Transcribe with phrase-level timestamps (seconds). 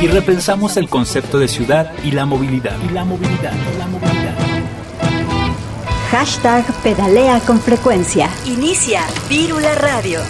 [0.00, 2.76] y repensamos el concepto de ciudad y la movilidad.
[2.88, 4.34] Y la movilidad, la movilidad.
[6.10, 8.30] Hashtag pedalea con frecuencia.
[8.46, 10.20] Inicia Vírula Radio.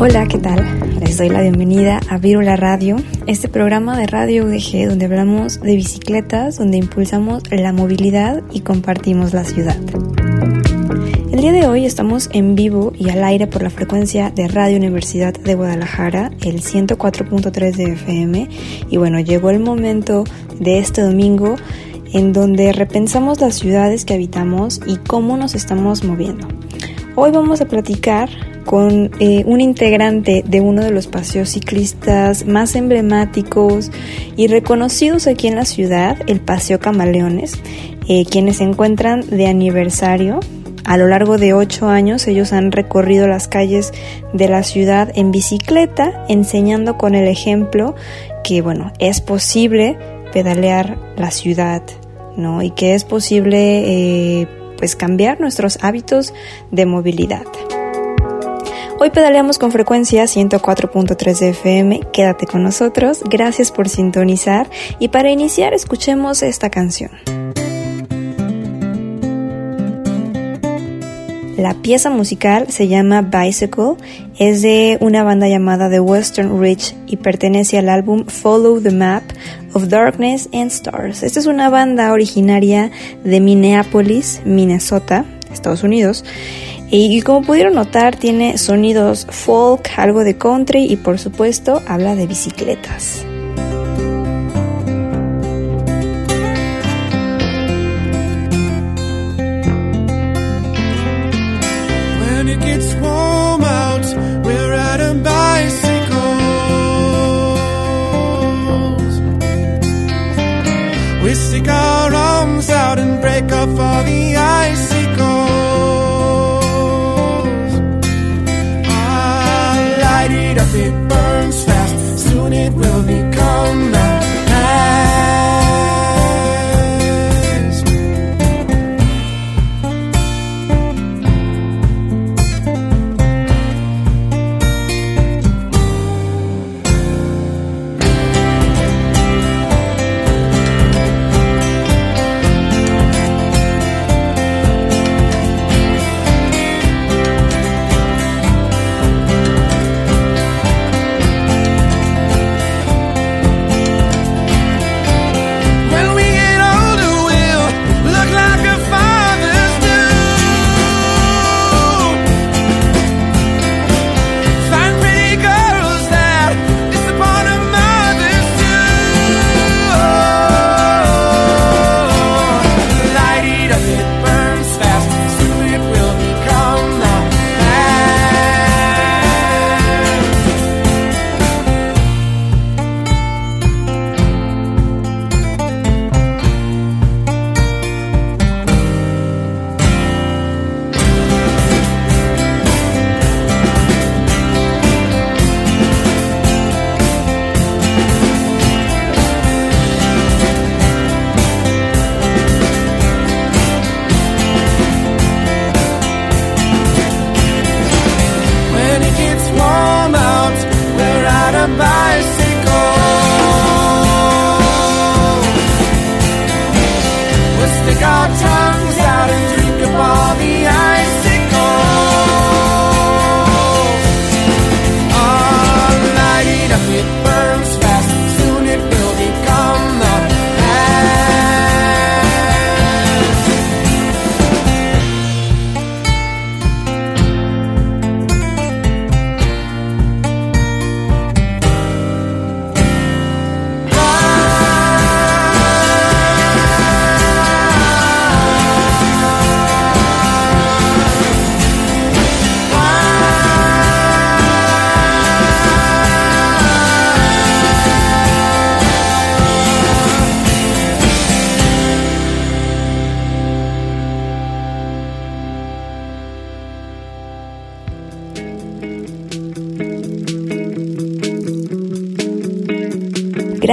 [0.00, 1.00] Hola, ¿qué tal?
[1.00, 2.96] Les doy la bienvenida a Virula Radio,
[3.26, 9.32] este programa de radio UDG donde hablamos de bicicletas, donde impulsamos la movilidad y compartimos
[9.32, 9.76] la ciudad.
[11.38, 14.76] El día de hoy estamos en vivo y al aire por la frecuencia de Radio
[14.76, 18.48] Universidad de Guadalajara, el 104.3 de FM.
[18.90, 20.24] Y bueno, llegó el momento
[20.58, 21.54] de este domingo
[22.12, 26.48] en donde repensamos las ciudades que habitamos y cómo nos estamos moviendo.
[27.14, 28.28] Hoy vamos a platicar
[28.64, 33.92] con eh, un integrante de uno de los paseos ciclistas más emblemáticos
[34.36, 37.60] y reconocidos aquí en la ciudad, el Paseo Camaleones,
[38.08, 40.40] eh, quienes se encuentran de aniversario.
[40.88, 43.92] A lo largo de ocho años ellos han recorrido las calles
[44.32, 47.94] de la ciudad en bicicleta, enseñando con el ejemplo
[48.42, 49.98] que, bueno, es posible
[50.32, 51.82] pedalear la ciudad,
[52.38, 52.62] ¿no?
[52.62, 56.32] Y que es posible, eh, pues, cambiar nuestros hábitos
[56.70, 57.44] de movilidad.
[58.98, 62.00] Hoy pedaleamos con frecuencia 104.3 de FM.
[62.14, 63.22] Quédate con nosotros.
[63.28, 64.70] Gracias por sintonizar.
[64.98, 67.10] Y para iniciar, escuchemos esta canción.
[71.58, 73.96] La pieza musical se llama Bicycle,
[74.38, 79.24] es de una banda llamada The Western Ridge y pertenece al álbum Follow the Map
[79.72, 81.24] of Darkness and Stars.
[81.24, 82.92] Esta es una banda originaria
[83.24, 86.24] de Minneapolis, Minnesota, Estados Unidos.
[86.92, 92.28] Y, como pudieron notar, tiene sonidos folk, algo de country y por supuesto habla de
[92.28, 93.26] bicicletas.
[112.68, 114.27] Out and break off all the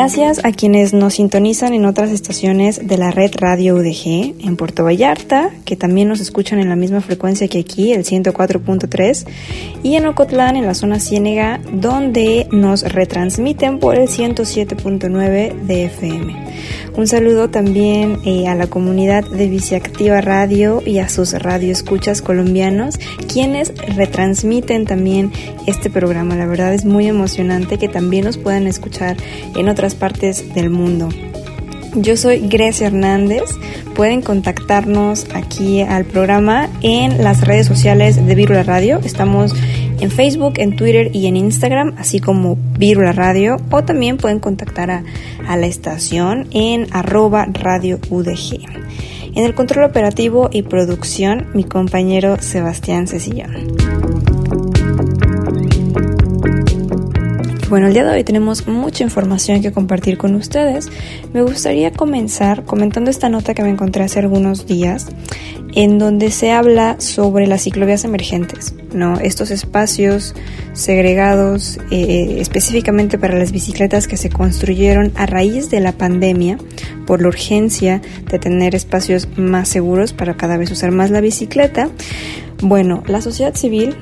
[0.06, 4.84] Gracias a quienes nos sintonizan en otras estaciones de la red Radio UDG, en Puerto
[4.84, 9.26] Vallarta, que también nos escuchan en la misma frecuencia que aquí, el 104.3,
[9.82, 16.36] y en Ocotlán, en la zona Ciénega, donde nos retransmiten por el 107.9 de FM.
[16.96, 23.00] Un saludo también eh, a la comunidad de Viciactiva Radio y a sus radioescuchas colombianos,
[23.28, 25.32] quienes retransmiten también
[25.66, 26.36] este programa.
[26.36, 29.18] La verdad es muy emocionante que también nos puedan escuchar
[29.58, 31.10] en otras partes del mundo.
[31.96, 33.44] Yo soy Grecia Hernández.
[33.96, 39.00] Pueden contactarnos aquí al programa en las redes sociales de Virula Radio.
[39.04, 39.54] Estamos
[40.02, 44.92] en Facebook, en Twitter y en Instagram, así como Virula Radio, o también pueden contactar
[44.92, 45.04] a,
[45.48, 48.66] la estación en arroba radio UDG.
[49.36, 53.85] En el control operativo y producción, mi compañero Sebastián Cecillón.
[57.76, 60.90] Bueno, el día de hoy tenemos mucha información que compartir con ustedes.
[61.34, 65.08] Me gustaría comenzar comentando esta nota que me encontré hace algunos días,
[65.74, 69.20] en donde se habla sobre las ciclovías emergentes, ¿no?
[69.20, 70.36] Estos espacios
[70.72, 76.58] segregados eh, específicamente para las bicicletas que se construyeron a raíz de la pandemia
[77.06, 78.02] por la urgencia
[78.32, 81.90] de tener espacios más seguros para cada vez usar más la bicicleta.
[82.62, 83.98] Bueno, la sociedad civil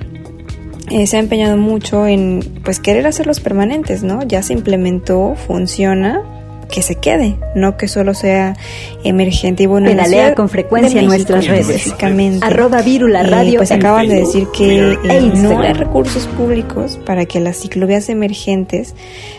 [0.93, 4.21] eh, se ha empeñado mucho en pues querer hacerlos permanentes, ¿no?
[4.23, 6.21] Ya se implementó, funciona,
[6.73, 8.55] que se quede, no que solo sea
[9.03, 9.63] emergente.
[9.63, 11.93] Y bueno, Pedalea con frecuencia en nuestras redes.
[12.41, 13.59] Arroba Virula eh, Radio.
[13.59, 18.93] pues acaban de decir que eh, no hay recursos públicos para que las ciclovías emergentes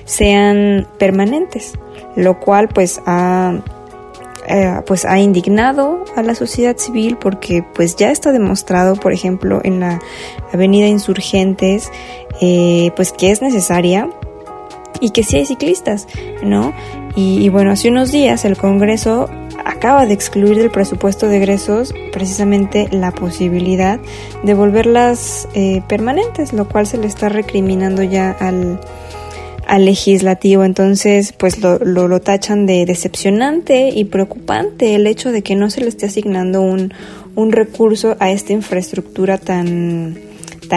[0.05, 1.73] sean permanentes,
[2.17, 3.61] lo cual pues ha
[4.47, 9.61] eh, pues ha indignado a la sociedad civil porque pues ya está demostrado por ejemplo
[9.65, 10.01] en la
[10.53, 11.91] avenida insurgentes
[12.41, 14.09] eh, pues que es necesaria
[15.01, 16.07] y que sí hay ciclistas
[16.43, 16.73] no
[17.17, 19.29] y, bueno hace unos días el Congreso
[19.65, 24.01] acaba de excluir del presupuesto de egresos precisamente la posibilidad
[24.43, 28.81] de volverlas eh, permanentes lo cual se le está recriminando ya al
[29.67, 30.65] al legislativo.
[30.65, 35.71] Entonces, pues lo, lo, lo, tachan de decepcionante y preocupante el hecho de que no
[35.71, 36.93] se le esté asignando un,
[37.35, 40.19] un recurso a esta infraestructura tan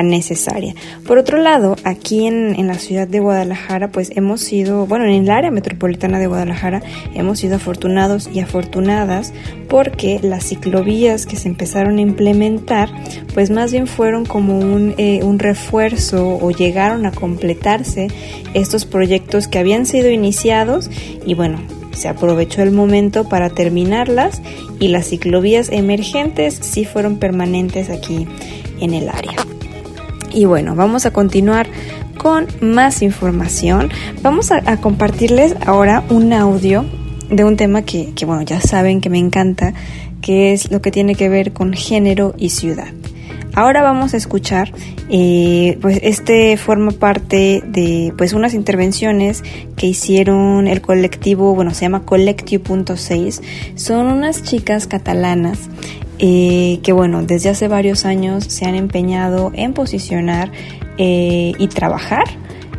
[0.03, 0.75] necesaria.
[1.05, 5.11] Por otro lado, aquí en, en, la ciudad de Guadalajara, pues hemos sido, bueno, en
[5.11, 6.81] el área metropolitana de Guadalajara,
[7.13, 9.33] hemos sido afortunados y afortunadas
[9.69, 12.89] porque las ciclovías que se empezaron a implementar,
[13.33, 18.07] pues más bien fueron como un, eh, un refuerzo o llegaron a completarse
[18.53, 20.89] estos proyectos que habían sido iniciados
[21.25, 21.59] y bueno,
[21.97, 24.41] se aprovechó el momento para terminarlas
[24.79, 28.27] y las ciclovías emergentes sí fueron permanentes aquí
[28.79, 29.35] en el área.
[30.37, 31.65] Y bueno, vamos a continuar
[32.19, 33.89] con más información.
[34.21, 36.85] Vamos a, compartirles ahora un audio
[37.31, 39.73] de un tema que, que, bueno, ya saben que me encanta,
[40.21, 42.89] que es lo que tiene que ver con género y ciudad.
[43.55, 44.71] Ahora vamos a escuchar,
[45.09, 49.43] eh, pues este forma parte de pues unas intervenciones
[49.75, 53.41] que hicieron el colectivo, bueno, se llama Collectio.6,
[53.73, 55.57] son unas chicas catalanas
[56.19, 60.51] que bueno, desde hace varios años se han empeñado en posicionar
[60.97, 62.23] eh, y trabajar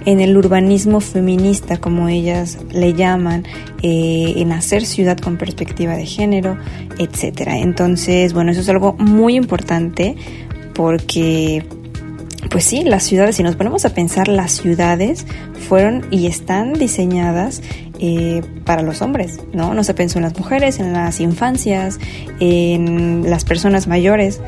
[0.05, 3.45] en el urbanismo feminista, como ellas le llaman,
[3.83, 6.57] eh, en hacer ciudad con perspectiva de género,
[6.99, 7.59] etcétera.
[7.59, 10.17] Entonces, bueno, eso es algo muy importante
[10.75, 11.65] porque
[12.51, 15.27] pues sí, las ciudades, si nos ponemos a pensar, las ciudades
[15.69, 17.63] fueron y están diseñadas
[17.99, 19.75] eh, para los hombres, ¿no?
[19.75, 21.99] No se pensó en las mujeres, en las infancias,
[22.41, 24.41] en las personas mayores,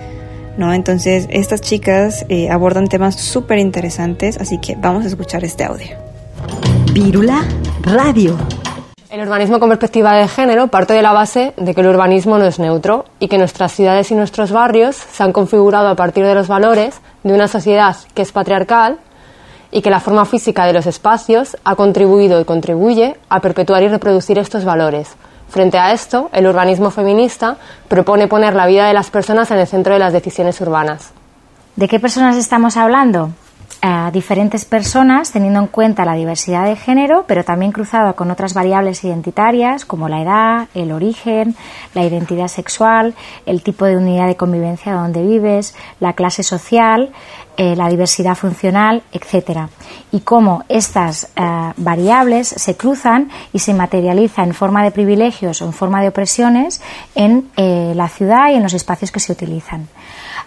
[0.57, 0.73] ¿no?
[0.73, 5.97] Entonces, estas chicas eh, abordan temas súper interesantes, así que vamos a escuchar este audio.
[6.93, 7.45] Vírula
[7.83, 8.37] Radio.
[9.11, 12.47] El urbanismo con perspectiva de género parte de la base de que el urbanismo no
[12.47, 16.35] es neutro y que nuestras ciudades y nuestros barrios se han configurado a partir de
[16.37, 18.99] los valores de una sociedad que es patriarcal
[19.71, 23.89] y que la forma física de los espacios ha contribuido y contribuye a perpetuar y
[23.89, 25.15] reproducir estos valores.
[25.49, 27.57] Frente a esto, el urbanismo feminista
[27.89, 31.13] propone poner la vida de las personas en el centro de las decisiones urbanas.
[31.77, 33.31] ¿De qué personas estamos hablando?
[33.83, 38.53] A diferentes personas teniendo en cuenta la diversidad de género, pero también cruzado con otras
[38.53, 41.57] variables identitarias como la edad, el origen,
[41.95, 43.15] la identidad sexual,
[43.47, 47.11] el tipo de unidad de convivencia donde vives, la clase social,
[47.57, 49.69] eh, la diversidad funcional, etcétera.
[50.13, 55.67] Y cómo estas eh, variables se cruzan y se materializan en forma de privilegios o
[55.67, 56.81] en forma de opresiones
[57.15, 59.89] en eh, la ciudad y en los espacios que se utilizan.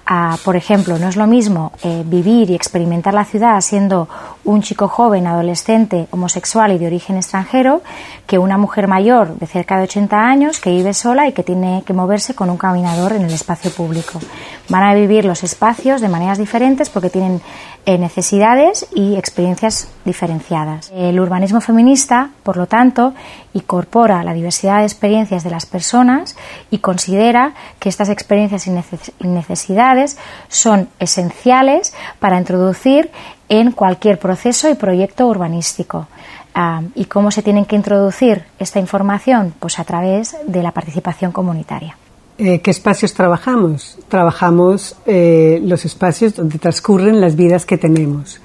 [0.05, 4.09] Ah, por ejemplo, no es lo mismo eh, vivir y experimentar la ciudad siendo
[4.43, 7.81] un chico joven, adolescente, homosexual y de origen extranjero
[8.27, 11.83] que una mujer mayor de cerca de 80 años que vive sola y que tiene
[11.85, 14.19] que moverse con un caminador en el espacio público.
[14.67, 17.41] Van a vivir los espacios de maneras diferentes porque tienen
[17.85, 20.91] eh, necesidades y experiencias diferenciadas.
[20.95, 23.13] El urbanismo feminista, por lo tanto,
[23.53, 26.37] incorpora la diversidad de experiencias de las personas
[26.71, 33.11] y considera que estas experiencias y necesidades son esenciales para introducir
[33.49, 36.07] en cualquier proceso y proyecto urbanístico.
[36.55, 39.53] Ah, ¿Y cómo se tienen que introducir esta información?
[39.59, 41.97] Pues a través de la participación comunitaria.
[42.37, 43.99] Eh, ¿Qué espacios trabajamos?
[44.07, 48.39] Trabajamos eh, los espacios donde transcurren las vidas que tenemos.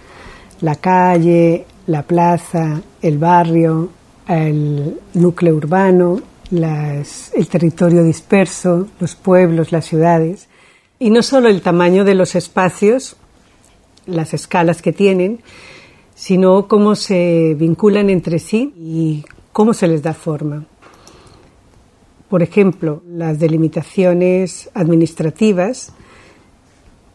[0.60, 3.88] La calle, la plaza, el barrio,
[4.26, 10.48] el núcleo urbano, el territorio disperso, los pueblos, las ciudades.
[10.98, 13.16] Y no solo el tamaño de los espacios,
[14.04, 15.40] las escalas que tienen,
[16.14, 20.64] sino cómo se vinculan entre sí y cómo se les da forma.
[22.28, 25.92] Por ejemplo, las delimitaciones administrativas,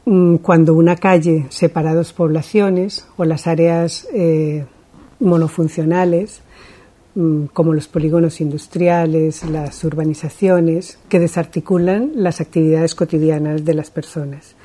[0.06, 4.66] mm, cuando una calle separa dos poblaciones o las áreas eh,
[5.20, 6.42] monofuncionales,
[7.14, 14.56] mm, como los polígonos industriales, las urbanizaciones, que desarticulan las actividades cotidianas de las personas.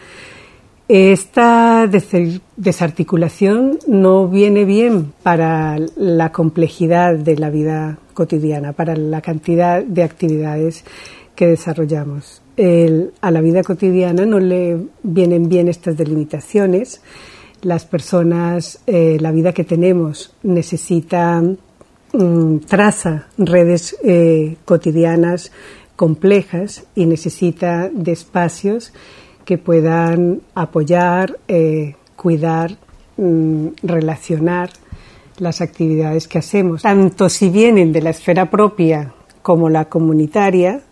[0.88, 9.83] Esta desarticulación no viene bien para la complejidad de la vida cotidiana, para la cantidad
[9.85, 10.85] de actividades
[11.37, 12.42] que desarrollamos.
[13.21, 17.02] a la vida cotidiana no le vienen bien estas delimitaciones.
[17.62, 25.52] Las personas, eh, la vida que tenemos necesita, mm, traza redes eh, cotidianas
[25.95, 28.92] complejas y necesita espacios
[29.49, 32.76] que puedan apoyar, eh, cuidar,
[33.17, 34.69] mm, relacionar
[35.38, 40.83] las actividades que hacemos, tanto si vienen de la esfera propia como la comunitaria,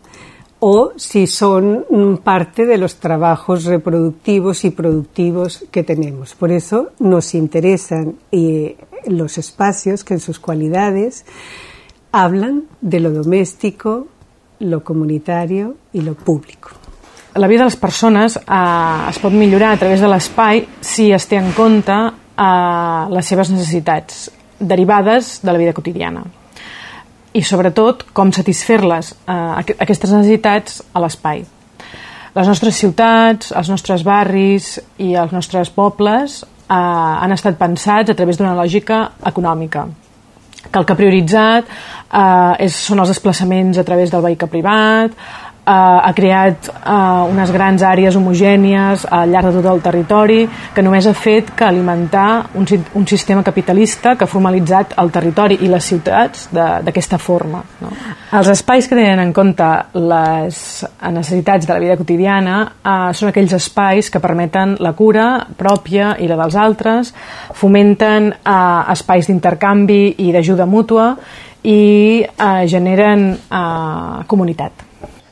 [0.59, 6.35] o si son mm, parte de los trabajos reproductivos y productivos que tenemos.
[6.35, 11.27] Por eso nos interesan eh, los espacios que en sus cualidades
[12.11, 14.09] hablan de lo doméstico,
[14.61, 16.71] lo comunitario y lo público.
[17.37, 21.29] La vida de les persones eh, es pot millorar a través de l'espai si es
[21.29, 26.25] té en compte eh, les seves necessitats derivades de la vida quotidiana.
[27.37, 31.45] I sobretot com satisfer-les eh, aquestes necessitats a l'espai.
[32.37, 38.17] Les nostres ciutats, els nostres barris i els nostres pobles eh, han estat pensats a
[38.17, 39.87] través d'una lògica econòmica.
[40.67, 45.17] Que el que ha prioritzat eh, és, són els desplaçaments a través del vehicle privat,
[45.67, 50.41] eh, ha creat eh, unes grans àrees homogènies al llarg de tot el territori
[50.75, 55.59] que només ha fet que alimentar un, un sistema capitalista que ha formalitzat el territori
[55.63, 57.63] i les ciutats d'aquesta forma.
[57.81, 57.91] No?
[58.37, 60.63] Els espais que tenen en compte les
[61.13, 65.27] necessitats de la vida quotidiana eh, són aquells espais que permeten la cura
[65.59, 67.13] pròpia i la dels altres,
[67.57, 71.13] fomenten eh, espais d'intercanvi i d'ajuda mútua
[71.67, 74.86] i eh, generen eh, comunitat.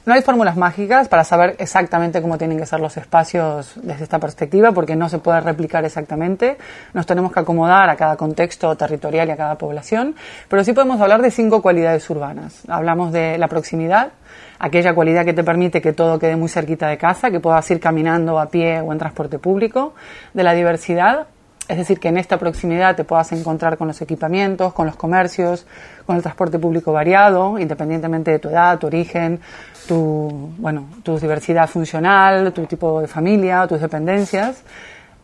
[0.07, 4.19] No hay fórmulas mágicas para saber exactamente cómo tienen que ser los espacios desde esta
[4.19, 6.59] perspectiva, porque no se puede replicar exactamente.
[6.93, 10.15] Nos tenemos que acomodar a cada contexto territorial y a cada población,
[10.47, 12.65] pero sí podemos hablar de cinco cualidades urbanas.
[12.69, 14.11] Hablamos de la proximidad,
[14.59, 17.81] aquella cualidad que te permite que todo quede muy cerquita de casa, que puedas ir
[17.81, 19.95] caminando a pie o en transporte público,
[20.35, 21.29] de la diversidad,
[21.69, 25.67] es decir, que en esta proximidad te puedas encontrar con los equipamientos, con los comercios,
[26.05, 29.41] con el transporte público variado, independientemente de tu edad, tu origen,
[29.89, 34.63] tu, bueno, tu diversidad funcional, tu tipo de familia, tus dependencias.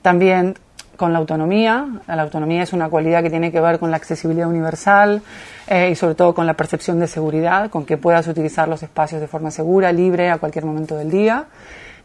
[0.01, 0.55] También
[1.01, 1.87] con la autonomía.
[2.07, 5.23] La autonomía es una cualidad que tiene que ver con la accesibilidad universal
[5.67, 9.19] eh, y sobre todo con la percepción de seguridad, con que puedas utilizar los espacios
[9.19, 11.47] de forma segura, libre, a cualquier momento del día.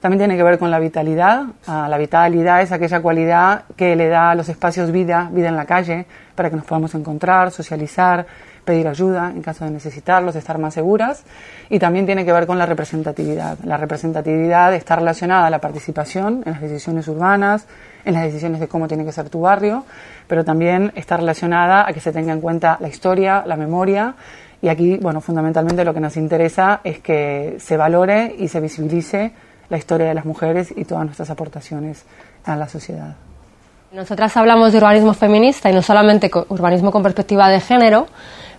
[0.05, 1.45] También tiene que ver con la vitalidad.
[1.65, 5.65] La vitalidad es aquella cualidad que le da a los espacios vida, vida en la
[5.65, 8.23] calle, para que nos podamos encontrar, socializar,
[8.63, 11.23] pedir ayuda en caso de necesitarlos, estar más seguras.
[11.71, 13.57] Y también tiene que ver con la representatividad.
[13.63, 17.65] La representatividad está relacionada a la participación en las decisiones urbanas,
[18.05, 19.85] en las decisiones de cómo tiene que ser tu barrio,
[20.27, 24.13] pero también está relacionada a que se tenga en cuenta la historia, la memoria.
[24.61, 29.33] Y aquí, bueno, fundamentalmente lo que nos interesa es que se valore y se visibilice
[29.69, 32.05] la historia de las mujeres y todas nuestras aportaciones
[32.45, 33.15] a la sociedad.
[33.91, 38.07] Nosotras hablamos de urbanismo feminista y no solamente urbanismo con perspectiva de género,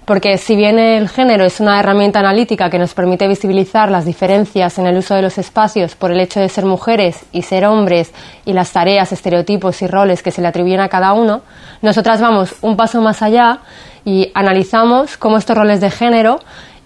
[0.06, 4.78] porque si bien el género es una herramienta analítica que nos permite visibilizar las diferencias
[4.78, 8.14] en el uso de los espacios por el hecho de ser mujeres y ser hombres
[8.44, 11.42] y las tareas, estereotipos y roles que se le atribuyen a cada uno,
[11.82, 13.58] nosotras vamos un paso más allá
[14.04, 16.38] y analizamos cómo estos roles de género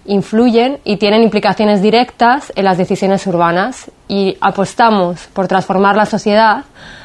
[0.05, 6.63] influyen y tienen implicaciones directas en las decisiones urbanas y apostamos por transformar la sociedad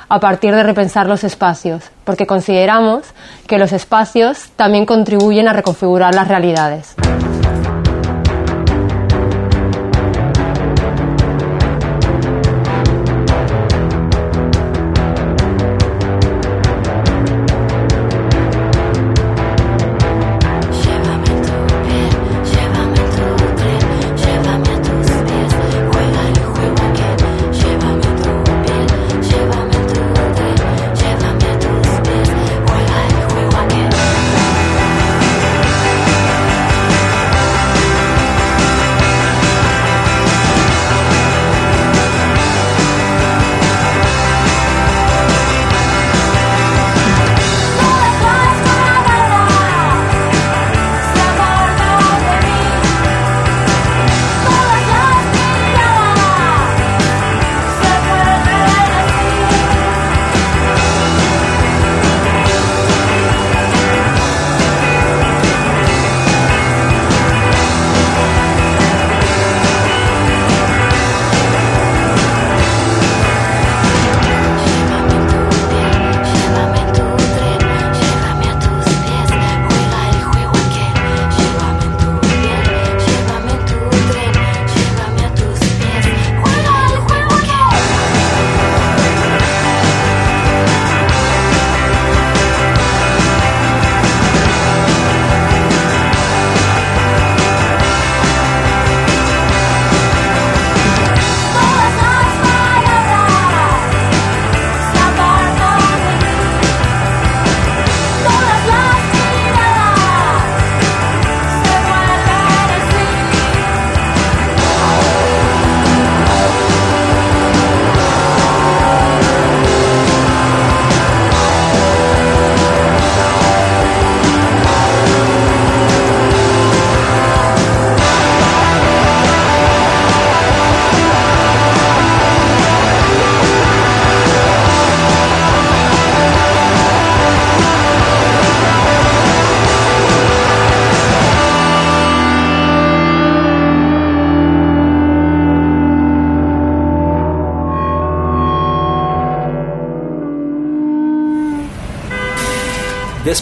[0.08, 3.02] a partir de repensar los espacios, porque consideramos
[3.46, 6.94] que los espacios también contribuyen a reconfigurar las realidades.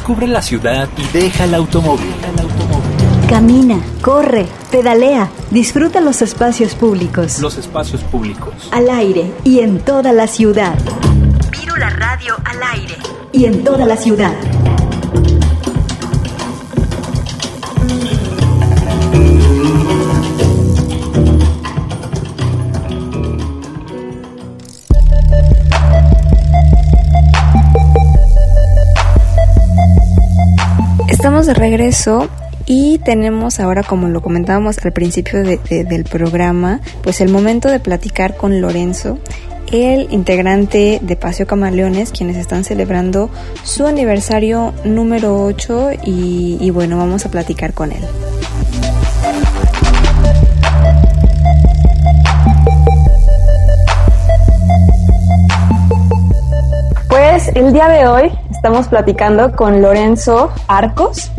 [0.05, 2.13] Descubre la ciudad y deja el automóvil.
[3.27, 7.39] Camina, corre, pedalea, disfruta los espacios públicos.
[7.39, 8.69] Los espacios públicos.
[8.71, 10.75] Al aire y en toda la ciudad.
[11.79, 12.97] la Radio al aire.
[13.33, 14.35] Y en toda la ciudad.
[31.45, 32.31] De regreso
[32.65, 38.35] y tenemos ahora, como lo comentábamos al principio del programa, pues el momento de platicar
[38.39, 39.19] con Lorenzo,
[39.71, 43.29] el integrante de Paseo Camaleones, quienes están celebrando
[43.63, 48.03] su aniversario número 8 y, y bueno, vamos a platicar con él.
[57.11, 61.31] Pues el día de hoy estamos platicando con Lorenzo Arcos.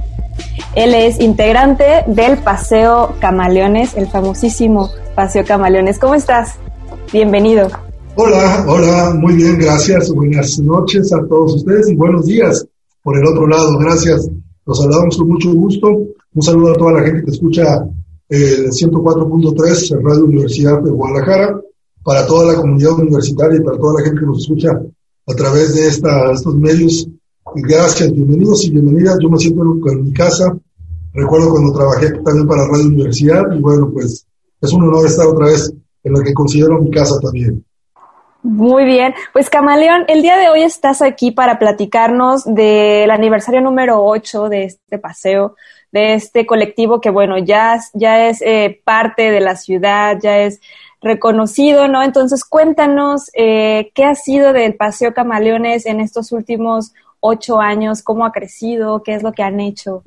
[0.76, 5.98] Él es integrante del Paseo Camaleones, el famosísimo Paseo Camaleones.
[5.98, 6.60] ¿Cómo estás?
[7.12, 7.68] Bienvenido.
[8.16, 10.12] Hola, hola, muy bien, gracias.
[10.12, 12.64] Buenas noches a todos ustedes y buenos días
[13.02, 13.76] por el otro lado.
[13.80, 14.30] Gracias.
[14.68, 15.88] Los saludamos con mucho gusto.
[15.88, 17.88] Un saludo a toda la gente que escucha
[18.30, 21.60] el 104.3 Radio Universidad de Guadalajara,
[22.04, 24.80] para toda la comunidad universitaria y para toda la gente que nos escucha
[25.28, 27.08] a través de esta, estos medios
[27.54, 29.18] Gracias, bienvenidos y bienvenidas.
[29.22, 30.58] Yo me siento en, mi casa.
[31.14, 34.28] Recuerdo cuando trabajé también para Radio Universidad y bueno, pues
[34.60, 35.72] es un honor estar otra vez
[36.04, 37.64] en la que considero mi casa también.
[38.42, 44.04] Muy bien, pues Camaleón, el día de hoy estás aquí para platicarnos del aniversario número
[44.04, 45.56] 8 de este paseo,
[45.92, 50.60] de este colectivo que bueno, ya, ya es eh, parte de la ciudad, ya es
[51.06, 52.04] reconocido, ¿no?
[52.04, 58.26] Entonces cuéntanos eh, qué ha sido del Paseo Camaleones en estos últimos ocho años, cómo
[58.26, 60.02] ha crecido, qué es lo que han hecho.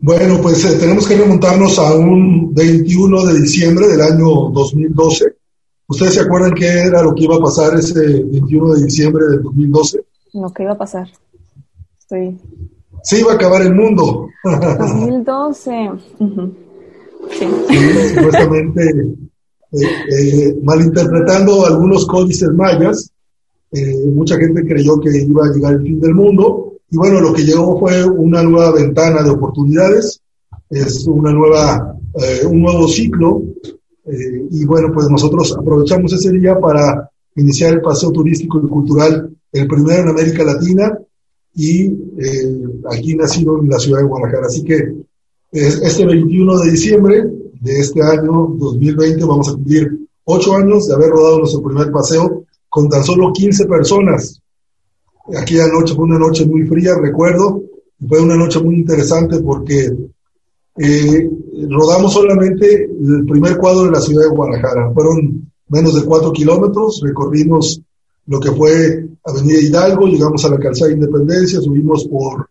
[0.00, 5.36] Bueno, pues eh, tenemos que remontarnos a un 21 de diciembre del año 2012.
[5.86, 9.42] ¿Ustedes se acuerdan qué era lo que iba a pasar ese 21 de diciembre del
[9.42, 10.04] 2012?
[10.34, 11.08] No, ¿qué iba a pasar?
[11.98, 12.38] Estoy...
[13.02, 14.28] Se iba a acabar el mundo.
[14.44, 15.90] 2012.
[17.30, 17.46] Sí.
[18.14, 19.16] supuestamente
[19.76, 23.10] eh, eh, malinterpretando algunos códices mayas,
[23.72, 27.32] eh, mucha gente creyó que iba a llegar el fin del mundo y bueno, lo
[27.32, 30.20] que llegó fue una nueva ventana de oportunidades,
[30.70, 31.96] es una nueva,
[32.48, 33.42] un nuevo ciclo
[34.50, 39.66] y bueno, pues nosotros aprovechamos ese día para iniciar el paseo turístico y cultural, el
[39.66, 40.96] primero en América Latina
[41.56, 41.92] y
[42.88, 44.46] aquí nacido en la ciudad de Guadalajara.
[44.46, 44.94] Así que
[45.50, 47.24] este 21 de diciembre
[47.64, 52.44] de este año 2020 vamos a cumplir ocho años de haber rodado nuestro primer paseo
[52.68, 54.38] con tan solo 15 personas.
[55.34, 57.62] Aquella noche fue una noche muy fría, recuerdo,
[58.06, 59.90] fue una noche muy interesante porque
[60.76, 61.30] eh,
[61.70, 64.90] rodamos solamente el primer cuadro de la ciudad de Guadalajara.
[64.92, 67.80] Fueron menos de cuatro kilómetros, recorrimos
[68.26, 72.46] lo que fue Avenida Hidalgo, llegamos a la calzada de Independencia, subimos por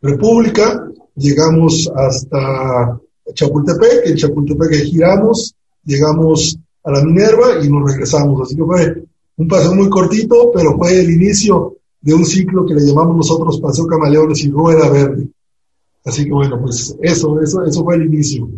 [0.00, 2.98] República, llegamos hasta
[3.34, 8.42] Chapultepec, en Chapultepec giramos, llegamos a la Minerva y nos regresamos.
[8.42, 9.04] Así que fue
[9.36, 13.60] un paseo muy cortito, pero fue el inicio de un ciclo que le llamamos nosotros
[13.60, 15.28] Paseo Camaleones y Rueda Verde.
[16.04, 18.48] Así que bueno, pues eso, eso, eso fue el inicio.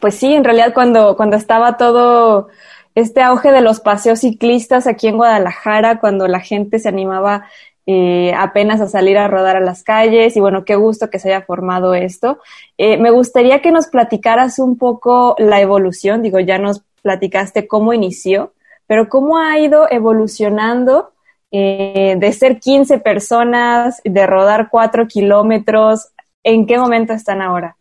[0.00, 2.48] Pues sí, en realidad cuando, cuando estaba todo
[2.94, 7.44] este auge de los paseos ciclistas aquí en Guadalajara, cuando la gente se animaba
[7.86, 11.32] eh, apenas a salir a rodar a las calles y bueno, qué gusto que se
[11.32, 12.38] haya formado esto.
[12.78, 17.92] Eh, me gustaría que nos platicaras un poco la evolución, digo, ya nos platicaste cómo
[17.92, 18.52] inició,
[18.86, 21.12] pero cómo ha ido evolucionando
[21.50, 26.08] eh, de ser 15 personas, de rodar 4 kilómetros,
[26.44, 27.76] ¿en qué momento están ahora?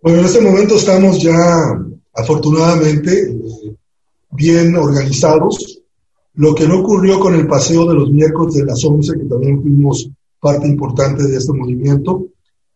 [0.00, 1.34] Bueno, en este momento estamos ya
[2.14, 3.34] afortunadamente
[4.30, 5.82] bien organizados,
[6.34, 9.62] lo que no ocurrió con el paseo de los miércoles de las 11, que también
[9.62, 12.26] fuimos parte importante de este movimiento,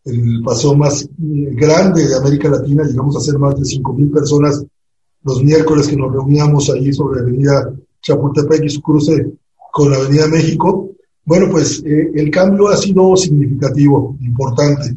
[0.05, 4.63] el paseo más grande de América Latina, llegamos a ser más de 5.000 personas
[5.23, 9.33] los miércoles que nos reuníamos ahí sobre la avenida Chapultepec y su cruce
[9.71, 10.91] con la avenida México.
[11.25, 14.95] Bueno, pues eh, el cambio ha sido significativo, importante.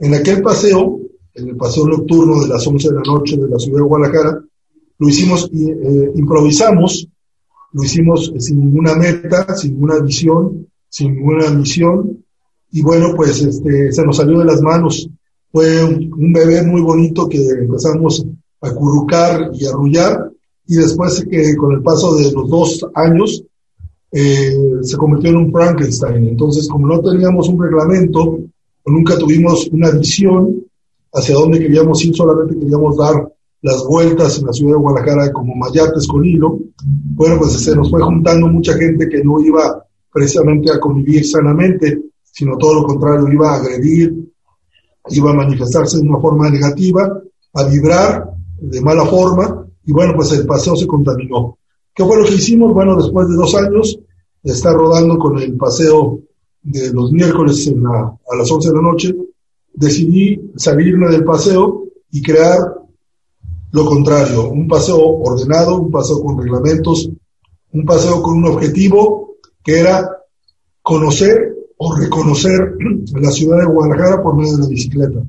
[0.00, 0.98] En aquel paseo,
[1.34, 4.44] en el paseo nocturno de las 11 de la noche de la ciudad de Guadalajara,
[4.98, 7.08] lo hicimos, eh, improvisamos
[7.72, 12.22] lo hicimos sin ninguna meta, sin ninguna visión, sin ninguna misión,
[12.70, 15.08] y bueno, pues este, se nos salió de las manos.
[15.50, 18.24] Fue un, bebé muy bonito que empezamos
[18.62, 20.30] a currucar y a arrullar,
[20.66, 23.42] y después que con el paso de los dos años
[24.10, 26.28] eh, se convirtió en un Frankenstein.
[26.28, 28.38] Entonces, como no teníamos un reglamento,
[28.86, 30.64] nunca tuvimos una visión
[31.12, 33.32] hacia dónde queríamos ir, solamente queríamos dar
[33.62, 36.58] las vueltas en la ciudad de Guadalajara como mayates con hilo,
[37.14, 42.02] bueno, pues se nos fue juntando mucha gente que no iba precisamente a convivir sanamente,
[42.24, 44.14] sino todo lo contrario, iba a agredir,
[45.10, 47.20] iba a manifestarse de una forma negativa,
[47.54, 51.58] a vibrar de mala forma, y bueno, pues el paseo se contaminó.
[51.94, 52.72] ¿Qué fue lo que hicimos?
[52.74, 53.98] Bueno, después de dos años
[54.42, 56.20] de estar rodando con el paseo
[56.62, 59.14] de los miércoles a las 11 de la noche,
[59.74, 62.81] decidí salirme del paseo y crear
[63.72, 67.08] lo contrario, un paseo ordenado, un paseo con reglamentos,
[67.72, 70.08] un paseo con un objetivo que era
[70.82, 72.76] conocer o reconocer
[73.14, 75.22] la ciudad de Guadalajara por medio de la bicicleta.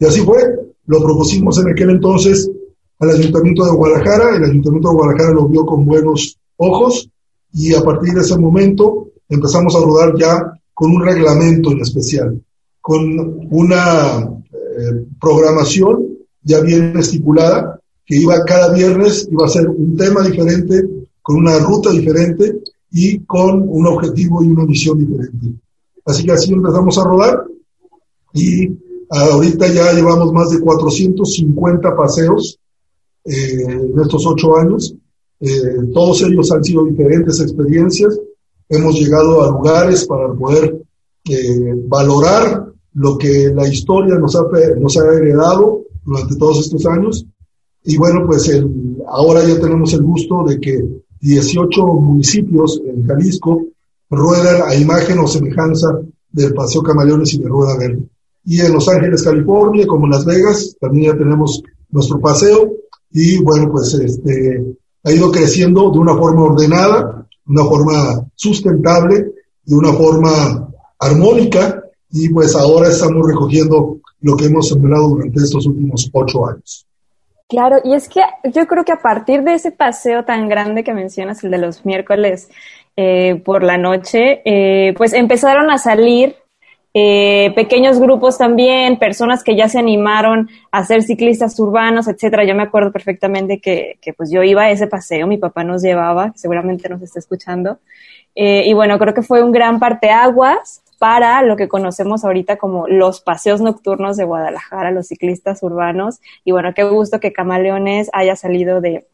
[0.00, 0.42] Y así fue,
[0.86, 2.50] lo propusimos en aquel entonces
[2.98, 7.08] al Ayuntamiento de Guadalajara, el Ayuntamiento de Guadalajara lo vio con buenos ojos
[7.52, 12.42] y a partir de ese momento empezamos a rodar ya con un reglamento en especial,
[12.80, 16.10] con una eh, programación
[16.42, 20.88] ya bien estipulada, que iba cada viernes, iba a ser un tema diferente,
[21.22, 25.60] con una ruta diferente y con un objetivo y una misión diferente.
[26.04, 27.44] Así que así empezamos a rodar
[28.32, 28.68] y
[29.08, 32.58] ahorita ya llevamos más de 450 paseos
[33.24, 34.94] eh, en estos ocho años.
[35.40, 38.18] Eh, todos ellos han sido diferentes experiencias.
[38.68, 40.82] Hemos llegado a lugares para poder
[41.28, 44.42] eh, valorar lo que la historia nos ha,
[44.78, 47.24] nos ha heredado durante todos estos años.
[47.84, 48.50] Y bueno, pues
[49.06, 50.82] ahora ya tenemos el gusto de que
[51.20, 53.62] 18 municipios en Jalisco
[54.10, 55.86] ruedan a imagen o semejanza
[56.32, 58.08] del Paseo Camaleones y de Rueda Verde.
[58.44, 62.72] Y en Los Ángeles, California, como en Las Vegas, también ya tenemos nuestro paseo
[63.12, 64.64] y bueno, pues este,
[65.04, 69.32] ha ido creciendo de una forma ordenada, de una forma sustentable,
[69.64, 70.68] de una forma
[70.98, 76.86] armónica y pues ahora estamos recogiendo lo que hemos sembrado durante estos últimos ocho años.
[77.50, 80.94] Claro, y es que yo creo que a partir de ese paseo tan grande que
[80.94, 82.48] mencionas, el de los miércoles
[82.96, 86.36] eh, por la noche, eh, pues empezaron a salir
[86.94, 92.44] eh, pequeños grupos también, personas que ya se animaron a ser ciclistas urbanos, etcétera.
[92.44, 95.82] Yo me acuerdo perfectamente que, que pues yo iba a ese paseo, mi papá nos
[95.82, 97.78] llevaba, seguramente nos está escuchando.
[98.32, 103.22] y bueno, creo que fue un gran parteaguas para lo que conocemos ahorita como los
[103.22, 106.20] paseos nocturnos de Guadalajara, los ciclistas urbanos.
[106.44, 109.06] Y bueno, qué gusto que Camaleones haya salido de,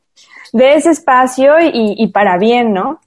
[0.53, 2.99] de ese espacio y, para bien, ¿no?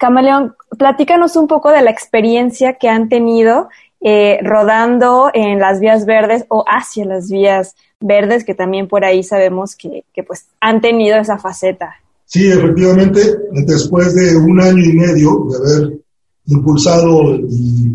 [0.00, 3.68] Camaleón, platícanos un poco de la experiencia que han tenido
[4.00, 9.22] eh, rodando en las vías verdes o hacia las vías verdes, que también por ahí
[9.22, 11.96] sabemos que, que pues han tenido esa faceta.
[12.24, 13.20] Sí, efectivamente,
[13.66, 16.05] después de un año y medio de haber
[16.46, 17.88] impulsado y,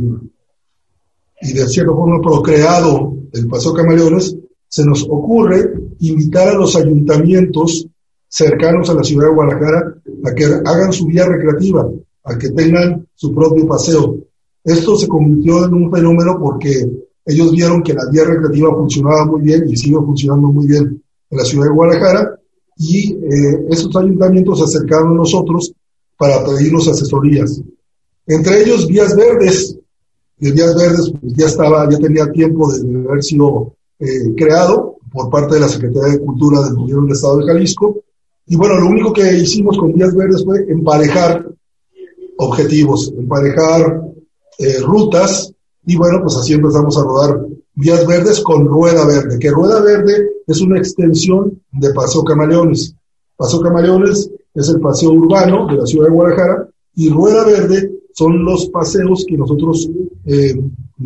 [1.53, 4.35] de cierta forma procreado el Paseo Camaleones,
[4.67, 7.87] se nos ocurre invitar a los ayuntamientos
[8.27, 11.89] cercanos a la ciudad de Guadalajara a que hagan su vía recreativa,
[12.23, 14.17] a que tengan su propio paseo.
[14.63, 16.89] Esto se convirtió en un fenómeno porque
[17.25, 21.37] ellos vieron que la vía recreativa funcionaba muy bien y sigue funcionando muy bien en
[21.37, 22.39] la ciudad de Guadalajara
[22.77, 25.73] y eh, esos ayuntamientos se acercaron a nosotros
[26.17, 27.61] para pedirnos asesorías.
[28.27, 29.77] Entre ellos Vías Verdes.
[30.39, 35.29] Y Vías Verdes pues, ya estaba, ya tenía tiempo de haber sido eh, creado por
[35.29, 38.03] parte de la Secretaría de Cultura del Gobierno del Estado de Jalisco.
[38.47, 41.47] Y bueno, lo único que hicimos con Vías Verdes fue emparejar
[42.38, 44.01] objetivos, emparejar
[44.57, 45.53] eh, rutas
[45.86, 50.29] y bueno, pues así empezamos a rodar Vías Verdes con Rueda Verde, que Rueda Verde
[50.45, 52.95] es una extensión de Paseo Camaleones.
[53.36, 58.43] Paseo Camaleones es el paseo urbano de la ciudad de Guadalajara y Rueda Verde son
[58.43, 59.89] los paseos que nosotros
[60.26, 60.56] eh,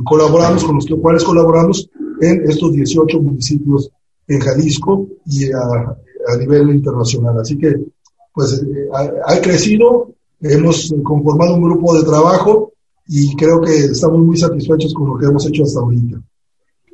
[0.03, 1.89] colaboramos, con los cuales colaboramos
[2.21, 3.91] en estos 18 municipios
[4.27, 7.39] en Jalisco y a, nivel internacional.
[7.39, 7.75] Así que,
[8.33, 8.89] pues, eh,
[9.25, 12.73] ha, crecido, hemos conformado un grupo de trabajo
[13.07, 16.19] y creo que estamos muy satisfechos con lo que hemos hecho hasta ahorita.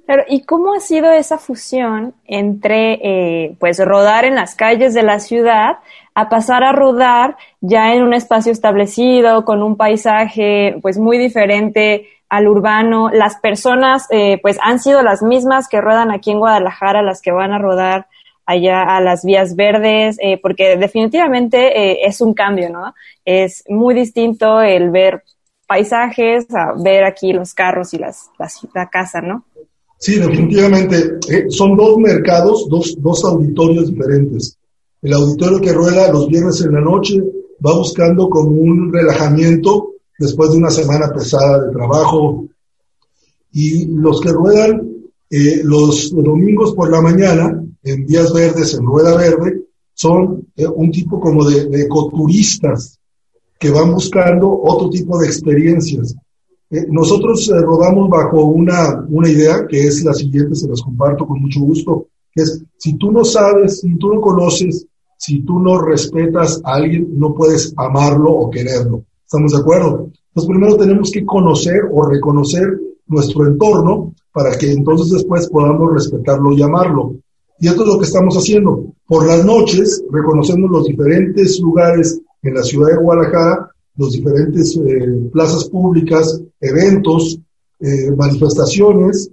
[0.05, 5.03] Pero, ¿y cómo ha sido esa fusión entre, eh, pues, rodar en las calles de
[5.03, 5.77] la ciudad
[6.13, 12.09] a pasar a rodar ya en un espacio establecido, con un paisaje pues muy diferente
[12.29, 13.09] al urbano.
[13.09, 17.31] Las personas eh, pues han sido las mismas que ruedan aquí en Guadalajara, las que
[17.31, 18.07] van a rodar
[18.45, 22.93] allá a las vías verdes, eh, porque definitivamente eh, es un cambio, ¿no?
[23.23, 25.23] Es muy distinto el ver
[25.67, 28.29] paisajes a ver aquí los carros y las,
[28.73, 29.45] la casa, ¿no?
[30.01, 31.19] Sí, definitivamente.
[31.49, 34.57] son dos mercados, dos, dos auditorios diferentes.
[35.01, 37.21] El auditorio que rueda los viernes en la noche
[37.63, 42.47] va buscando como un relajamiento después de una semana pesada de trabajo.
[43.51, 44.91] Y los que ruedan
[45.29, 50.89] eh, los domingos por la mañana en Días Verdes, en Rueda Verde, son eh, un
[50.89, 52.99] tipo como de, ecoturistas
[53.59, 56.15] que van buscando otro tipo de experiencias.
[56.71, 61.41] Eh, nosotros rodamos bajo una, una idea que es la siguiente, se las comparto con
[61.41, 64.87] mucho gusto, que es, si tú no sabes, si tú no conoces
[65.21, 69.03] si tú no respetas a alguien, no puedes amarlo o quererlo.
[69.23, 70.09] ¿Estamos de acuerdo?
[70.29, 76.53] Entonces, primero tenemos que conocer o reconocer nuestro entorno para que entonces después podamos respetarlo
[76.53, 77.17] y amarlo.
[77.59, 78.95] Y esto es lo que estamos haciendo.
[79.05, 85.29] Por las noches reconocemos los diferentes lugares en la ciudad de Guadalajara, los diferentes eh,
[85.31, 87.39] plazas públicas, eventos,
[87.79, 89.31] eh, manifestaciones,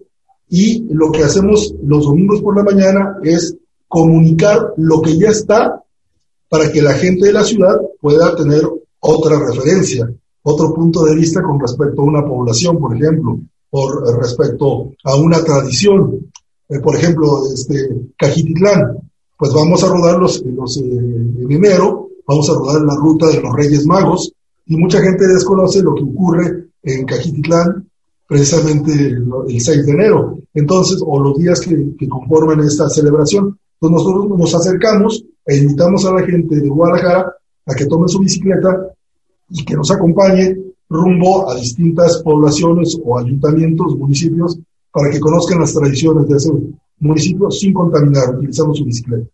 [0.49, 5.83] y lo que hacemos los domingos por la mañana es comunicar lo que ya está
[6.49, 8.63] para que la gente de la ciudad pueda tener
[9.01, 10.11] otra referencia,
[10.43, 13.39] otro punto de vista con respecto a una población, por ejemplo,
[13.71, 16.31] por respecto a una tradición.
[16.69, 18.99] Eh, por ejemplo, este Cajititlán,
[19.37, 23.41] pues vamos a rodar los, los eh, en enero, vamos a rodar la ruta de
[23.41, 24.33] los Reyes Magos,
[24.69, 27.89] y mucha gente desconoce lo que ocurre en Cajititlán
[28.27, 30.39] precisamente el, 6 de enero.
[30.53, 33.59] Entonces, o los días que, conforman esta celebración.
[33.81, 37.33] Entonces nosotros nos acercamos e invitamos a la gente de Guadalajara
[37.67, 38.93] a que tome su bicicleta
[39.49, 40.57] y que nos acompañe
[40.91, 44.59] rumbo a distintas poblaciones o ayuntamientos, municipios,
[44.93, 46.51] para que conozcan las tradiciones de ese
[46.99, 49.27] municipio sin contaminar, utilizando su bicicleta.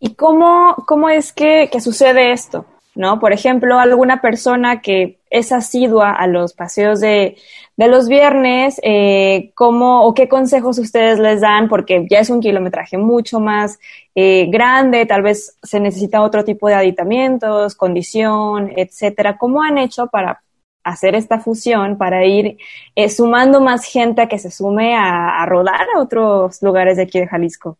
[0.00, 2.64] ¿Y cómo, cómo es que sucede esto?
[2.94, 3.18] ¿No?
[3.18, 7.36] Por ejemplo, alguna persona que es asidua a los paseos de,
[7.76, 11.68] de los viernes, eh, ¿cómo o qué consejos ustedes les dan?
[11.68, 13.78] Porque ya es un kilometraje mucho más
[14.14, 19.36] eh, grande, tal vez se necesita otro tipo de aditamientos, condición, etcétera.
[19.38, 20.40] ¿Cómo han hecho para
[20.84, 22.58] hacer esta fusión para ir
[22.94, 27.18] eh, sumando más gente a que se sume a, rodar a otros lugares de aquí
[27.18, 27.78] de Jalisco.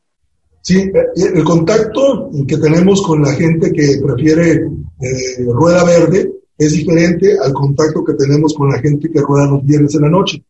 [0.65, 0.93] Sí, eh,
[1.35, 4.67] el contacto que tenemos con la gente que prefiere
[4.99, 9.63] eh, rueda verde es diferente al contacto que tenemos con la gente que rueda los
[9.63, 10.43] viernes en la noche.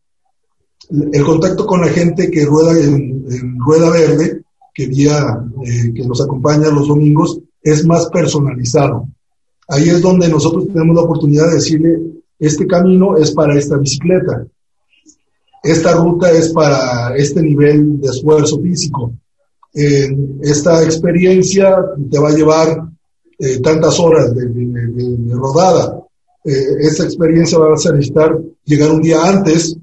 [0.89, 4.41] El contacto con la gente que rueda en, rueda verde,
[4.73, 5.43] que, día,
[5.93, 9.09] que nos acompaña los domingos, es más personalizado.
[9.67, 11.99] Ahí es donde nosotros tenemos la oportunidad de decirle,
[12.39, 14.47] este camino es para esta bicicleta,
[15.61, 19.11] esta ruta es para este nivel de esfuerzo físico,
[19.75, 21.75] esta experiencia
[22.09, 22.89] te va a llevar
[23.37, 24.47] eh, tantas horas de,
[25.33, 26.01] rodada,
[26.45, 29.75] eh, experiencia va a necesitar llegar un día antes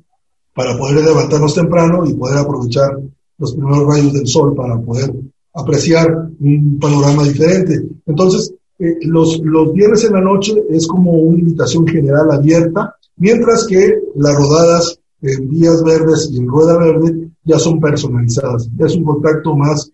[0.55, 2.99] para poder levantarnos temprano y poder aprovechar
[3.37, 5.13] los primeros rayos del sol para poder
[5.53, 7.83] apreciar un panorama diferente.
[8.07, 13.67] Entonces, eh, los, los viernes en la noche es como una invitación general abierta, mientras
[13.67, 18.69] que las rodadas en vías verdes y en rueda verde ya son personalizadas.
[18.77, 19.91] Ya es un contacto más,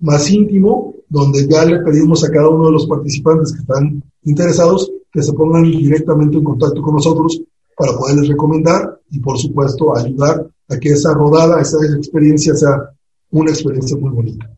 [0.00, 4.90] más íntimo, donde ya le pedimos a cada uno de los participantes que están interesados
[5.12, 7.40] que se pongan directamente en contacto con nosotros
[7.76, 12.90] para poderles recomendar y, por supuesto, ayudar a que esa rodada, esa experiencia sea
[13.30, 14.50] una experiencia muy bonita.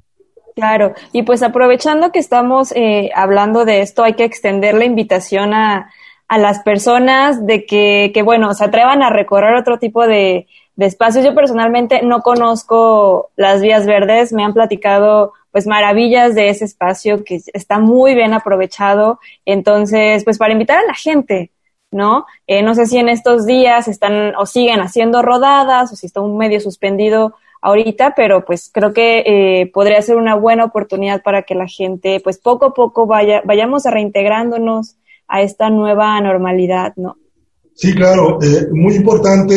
[0.54, 5.52] Claro, y pues aprovechando que estamos eh, hablando de esto, hay que extender la invitación
[5.52, 5.90] a,
[6.28, 10.86] a las personas de que, que, bueno, se atrevan a recorrer otro tipo de, de
[10.86, 11.24] espacios.
[11.24, 17.22] Yo personalmente no conozco las vías verdes, me han platicado pues maravillas de ese espacio
[17.22, 19.20] que está muy bien aprovechado.
[19.44, 21.52] Entonces, pues para invitar a la gente,
[21.92, 22.26] ¿no?
[22.48, 26.20] Eh, no sé si en estos días están o siguen haciendo rodadas o si está
[26.20, 31.42] un medio suspendido ahorita, pero pues creo que eh, podría ser una buena oportunidad para
[31.42, 34.96] que la gente, pues poco a poco vaya, vayamos reintegrándonos
[35.28, 37.16] a esta nueva normalidad, ¿no?
[37.74, 39.56] Sí, claro, eh, muy importante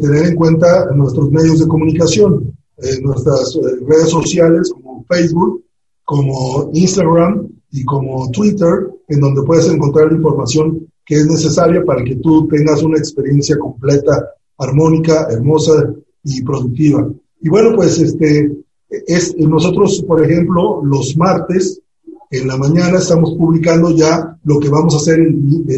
[0.00, 5.64] tener en cuenta nuestros medios de comunicación, eh, nuestras redes sociales como Facebook,
[6.04, 12.04] como Instagram y como Twitter, en donde puedes encontrar la información que es necesaria para
[12.04, 15.92] que tú tengas una experiencia completa, armónica, hermosa
[16.24, 17.08] y productiva.
[17.40, 18.56] Y bueno, pues este,
[18.88, 21.80] es, nosotros, por ejemplo, los martes
[22.30, 25.34] en la mañana estamos publicando ya lo que vamos a hacer el,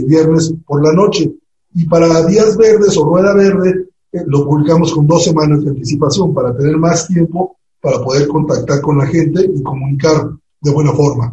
[0.06, 1.30] viernes por la noche.
[1.74, 6.32] Y para días verdes o rueda verde, eh, lo publicamos con dos semanas de anticipación
[6.32, 10.30] para tener más tiempo para poder contactar con la gente y comunicar
[10.60, 11.32] de buena forma.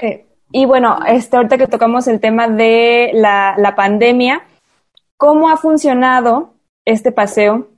[0.00, 4.42] Eh, y bueno, este, ahorita que tocamos el tema de la, la pandemia,
[5.16, 6.50] ¿cómo ha funcionado
[6.84, 7.68] este paseo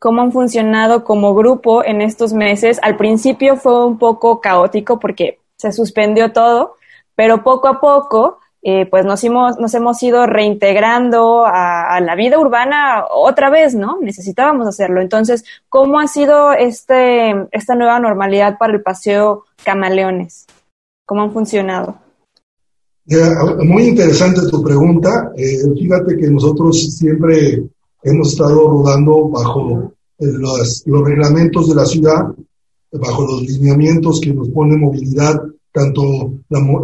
[0.00, 2.80] cómo han funcionado como grupo en estos meses.
[2.82, 6.76] Al principio fue un poco caótico porque se suspendió todo,
[7.14, 12.38] pero poco a poco eh, pues nos hemos, nos hemos ido reintegrando a, la vida
[12.38, 13.98] urbana otra vez, ¿no?
[14.00, 15.00] Necesitábamos hacerlo.
[15.00, 20.46] Entonces, ¿cómo ha sido este, esta nueva normalidad para el paseo Camaleones?
[21.06, 21.98] ¿Cómo han funcionado?
[23.64, 25.32] muy interesante tu pregunta.
[25.36, 27.64] Eh, fíjate que nosotros siempre
[28.02, 32.32] hemos estado rodando bajo eh, los, reglamentos de la ciudad,
[32.92, 36.02] bajo los lineamientos que nos pone movilidad, tanto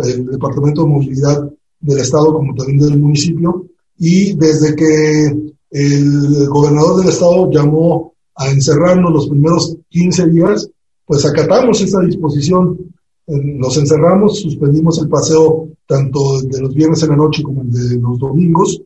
[0.05, 3.67] el Departamento de Movilidad del Estado como también del municipio.
[3.99, 5.27] Y desde que
[5.71, 10.71] el gobernador del Estado llamó a encerrarnos los primeros 15 días,
[11.05, 12.79] pues acatamos esa disposición.
[13.27, 18.19] Nos encerramos, suspendimos el paseo tanto de los viernes en la noche como de los
[18.19, 18.81] domingos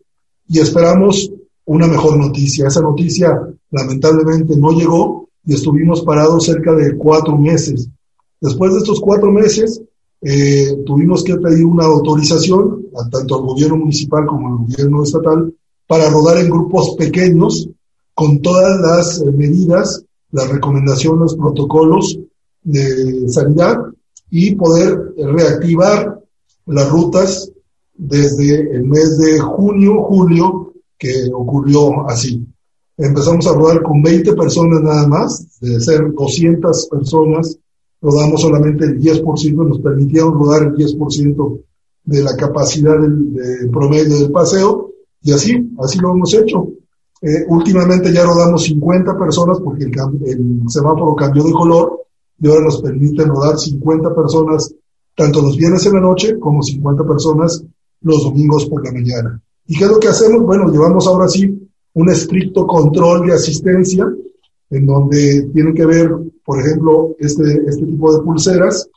[0.49, 1.31] y esperamos
[1.65, 2.69] una mejor noticia.
[2.69, 3.39] Esa noticia
[3.71, 7.89] lamentablemente no llegó y estuvimos parados cerca de cuatro meses.
[8.41, 9.83] Después de estos cuatro meses,
[10.23, 15.55] eh, tuvimos que pedir una autorización, tanto al gobierno municipal como al gobierno estatal,
[15.87, 17.69] para rodar en grupos pequeños
[18.15, 22.19] con todas las eh, medidas, las recomendaciones, los protocolos
[22.63, 23.79] de sanidad
[24.31, 26.21] y poder reactivar
[26.67, 27.51] las rutas
[27.95, 32.47] desde el mes de junio, julio que ocurrió así.
[32.97, 37.59] Empezamos a rodar con 20 personas nada más, de ser 200 personas,
[38.01, 41.61] rodamos solamente el 10%, nos permitieron rodar el 10%
[42.05, 44.91] de la capacidad del, promedio del paseo,
[45.23, 46.69] y así, así lo hemos hecho.
[47.23, 49.93] Eh, últimamente ya rodamos 50 personas porque el,
[50.25, 52.01] el, semáforo cambió de color
[52.41, 54.75] y ahora nos permite rodar 50 personas
[55.15, 57.63] tanto los viernes en la noche como 50 personas
[58.01, 59.43] los domingos por la mañana.
[59.67, 60.45] ¿Y qué es lo que hacemos?
[60.45, 64.07] Bueno, llevamos ahora sí un estricto control de asistencia,
[64.71, 66.11] en donde tienen que ver,
[66.51, 68.89] por ejemplo, este, este tipo de pulseras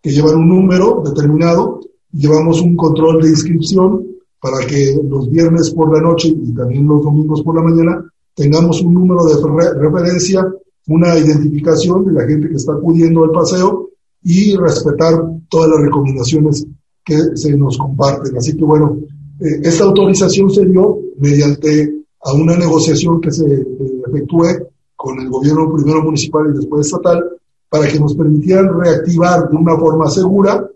[0.00, 1.80] que llevan un número determinado,
[2.10, 4.06] llevamos un control de inscripción
[4.40, 8.80] para que los viernes por la noche y también los domingos por la mañana tengamos
[8.80, 9.34] un número de
[9.78, 10.50] referencia,
[10.86, 13.90] una identificación de la gente que está acudiendo al paseo
[14.22, 15.12] y respetar
[15.50, 16.66] todas las recomendaciones
[17.04, 18.34] que se nos comparten.
[18.38, 18.96] Así que bueno,
[19.40, 23.66] eh, esta autorización se dio mediante a una negociación que se eh,
[24.08, 24.72] efectúe
[25.04, 27.22] con el gobierno primero municipal y después estatal
[27.68, 30.66] para que nos permitieran reactivar de una forma segura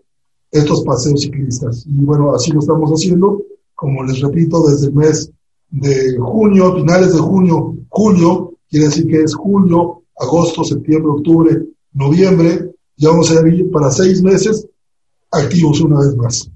[0.51, 1.83] estos paseos ciclistas.
[1.87, 3.41] Y bueno, así lo estamos haciendo,
[3.73, 5.31] como les repito, desde el mes
[5.71, 12.75] de junio, finales de junio, julio, quiere decir que es julio, agosto, septiembre, octubre, noviembre,
[12.97, 14.67] ya vamos a ir para seis meses
[15.31, 16.51] activos una vez más.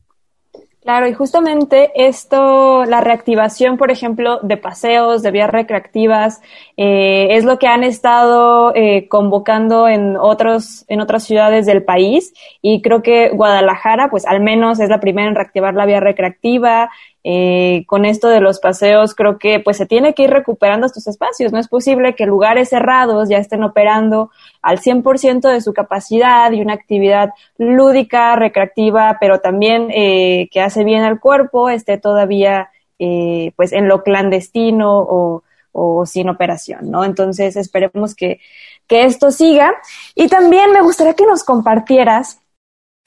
[0.84, 6.42] Claro, y justamente esto, la reactivación, por ejemplo, de paseos, de vías recreativas,
[6.76, 12.34] eh, es lo que han estado eh, convocando en otros, en otras ciudades del país.
[12.62, 16.92] Y creo que Guadalajara, pues al menos es la primera en reactivar la vía recreativa.
[17.26, 21.08] Eh, con esto de los paseos, creo que pues se tiene que ir recuperando estos
[21.08, 21.54] espacios.
[21.54, 24.30] No es posible que lugares cerrados ya estén operando
[24.62, 30.84] al 100% de su capacidad y una actividad lúdica, recreativa, pero también eh, que hace
[30.84, 32.70] bien al cuerpo, esté todavía
[33.00, 37.04] eh, pues en lo clandestino o, o, sin operación, ¿no?
[37.04, 38.40] Entonces esperemos que,
[38.88, 39.74] que esto siga.
[40.16, 42.40] Y también me gustaría que nos compartieras,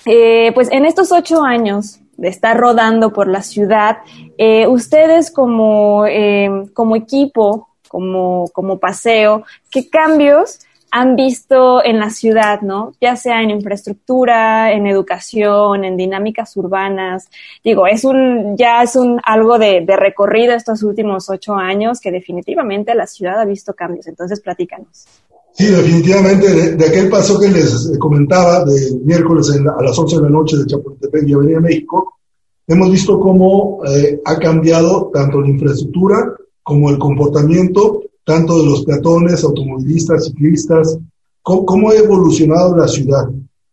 [0.05, 3.99] eh, pues en estos ocho años, de estar rodando por la ciudad,
[4.39, 10.61] eh, ustedes como, eh, como equipo, como, como paseo, ¿qué cambios
[10.91, 12.93] han visto en la ciudad, ¿no?
[13.01, 17.29] Ya sea en infraestructura, en educación, en dinámicas urbanas.
[17.63, 22.11] Digo, es un, ya es un algo de, de recorrido estos últimos ocho años que
[22.11, 24.07] definitivamente la ciudad ha visto cambios.
[24.07, 25.07] Entonces, platícanos.
[25.57, 30.29] Sí, definitivamente, de, aquel paso que les comentaba, de miércoles a las 11 de la
[30.29, 32.19] noche de Chapultepec y Avenida México,
[32.67, 38.85] hemos visto cómo eh, ha cambiado tanto la infraestructura como el comportamiento, tanto de los
[38.85, 40.99] peatones, automovilistas, ciclistas,
[41.41, 43.27] cómo, ha evolucionado la ciudad.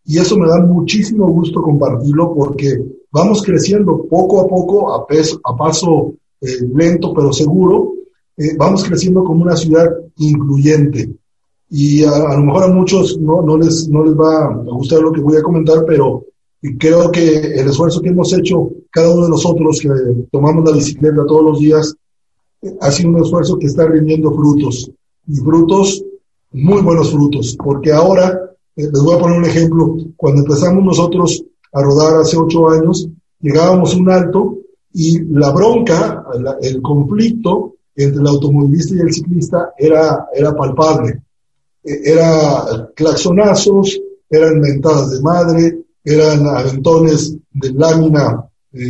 [0.06, 2.82] Y eso me da muchísimo gusto compartirlo porque
[3.12, 5.06] vamos creciendo poco a poco, a,
[5.44, 7.92] a paso eh, lento pero seguro,
[8.38, 11.10] eh, vamos creciendo como una ciudad incluyente
[11.76, 15.12] y a, lo mejor a muchos no, no, les, no les va a gustar lo
[15.12, 16.24] que voy a comentar, pero
[16.78, 19.90] creo que el esfuerzo que hemos hecho cada uno de nosotros que
[20.32, 21.96] tomamos la bicicleta todos los días
[22.80, 24.92] ha sido un esfuerzo que está rindiendo frutos.
[25.28, 26.06] Y frutos,
[26.52, 31.44] muy buenos frutos, porque ahora, eh, les voy a poner un ejemplo, cuando empezamos nosotros
[31.72, 33.10] a rodar hace ocho años,
[33.42, 34.60] llegábamos a un alto
[34.94, 36.24] y la bronca,
[36.62, 41.24] el conflicto entre el automovilista y el ciclista era, era palpable
[41.84, 48.90] era claxonazos, eran mentadas de madre, eran aventones de lámina eh,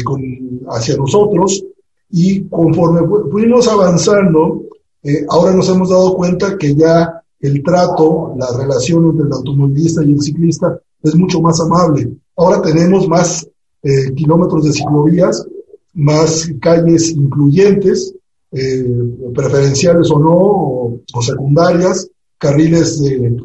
[0.70, 1.64] hacia nosotros
[2.10, 4.64] y conforme fuimos avanzando,
[5.04, 10.04] eh, ahora nos hemos dado cuenta que ya el trato, la relación entre el automovilista
[10.04, 12.10] y el ciclista es mucho más amable.
[12.38, 13.46] Ahora tenemos más
[13.82, 15.46] eh, kilómetros de ciclovías,
[15.94, 18.16] más calles incluyentes,
[19.34, 20.36] preferenciales o no,
[21.12, 22.08] o secundarias,
[22.44, 23.38] carriles de,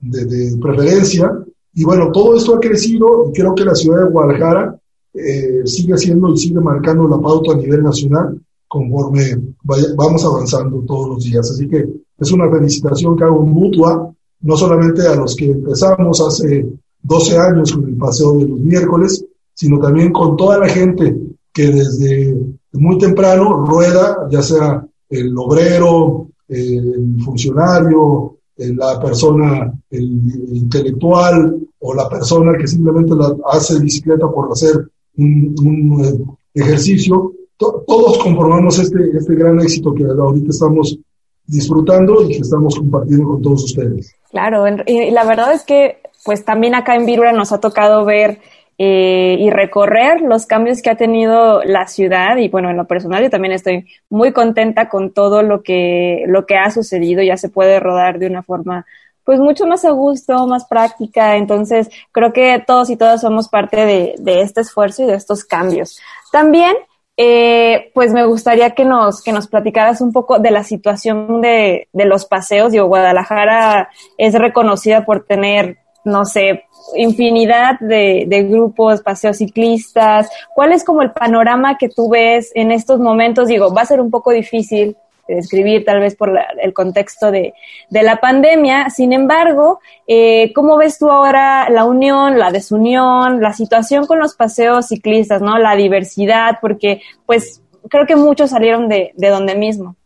[0.00, 1.30] de, preferencia.
[1.74, 4.78] Y bueno, todo esto ha crecido y creo que la ciudad de Guadalajara
[5.12, 11.10] eh, sigue haciendo y sigue marcando la pauta a nivel nacional conforme vamos avanzando todos
[11.10, 11.50] los días.
[11.50, 11.86] Así que
[12.18, 16.66] es una felicitación que hago mutua, no solamente a los que empezamos hace
[17.02, 21.16] 12 años con el paseo de los miércoles, sino también con toda la gente
[21.52, 22.36] que desde
[22.72, 32.08] muy temprano rueda, ya sea el obrero, el funcionario, la persona el intelectual o la
[32.08, 39.34] persona que simplemente la hace bicicleta por hacer un, eh, ejercicio, todos conformamos este, este
[39.34, 40.98] gran éxito que ahorita estamos
[41.46, 44.14] disfrutando y que estamos compartiendo con todos ustedes.
[44.30, 48.40] Claro, y la verdad es que pues también acá en Virula nos ha tocado ver
[48.78, 53.22] eh, y recorrer los cambios que ha tenido la ciudad y bueno, en lo personal
[53.22, 57.48] yo también estoy muy contenta con todo lo que, lo que ha sucedido, ya se
[57.48, 58.86] puede rodar de una forma
[59.24, 63.84] pues mucho más a gusto, más práctica, entonces creo que todos y todas somos parte
[63.84, 66.00] de, de este esfuerzo y de estos cambios.
[66.32, 66.74] También
[67.20, 71.88] eh, pues me gustaría que nos, que nos platicaras un poco de la situación de,
[71.92, 72.70] de los paseos.
[72.70, 76.64] Digo, Guadalajara es reconocida por tener, no sé,
[76.96, 80.28] infinidad de, de, grupos, paseos ciclistas.
[80.54, 83.48] ¿Cuál es como el panorama que tú ves en estos momentos?
[83.48, 84.96] Digo, va a ser un poco difícil
[85.34, 87.54] describir tal vez por el contexto de,
[87.90, 88.90] la pandemia.
[88.90, 94.34] Sin embargo, eh, ¿cómo ves tú ahora la unión, la desunión, la situación con los
[94.34, 95.58] paseos ciclistas, ¿no?
[95.58, 99.96] La diversidad, porque pues creo que muchos salieron de, de donde mismo.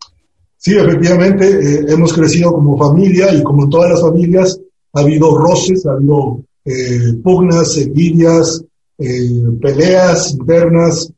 [0.56, 4.60] Sí, efectivamente, eh, hemos crecido como familia y como todas las familias
[4.92, 8.64] ha habido roces, ha habido eh, pugnas, envidias,
[8.98, 11.12] eh, peleas internas.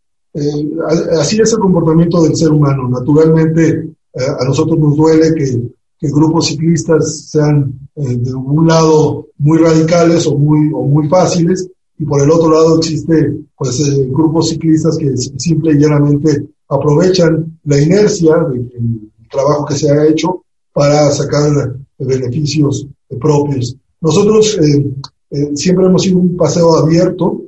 [1.19, 2.89] así es el comportamiento del ser humano.
[2.89, 5.63] Naturalmente, a nosotros nos duele que,
[5.99, 11.69] que grupos ciclistas sean de un lado muy radicales o muy, o muy fáciles
[11.99, 17.81] y por el otro lado existe pues grupos ciclistas que simple y llanamente aprovechan la
[17.81, 23.77] inercia del trabajo que se ha hecho para sacar beneficios propios.
[24.01, 24.95] Nosotros eh,
[25.31, 27.43] eh, siempre hemos sido un paseo abierto,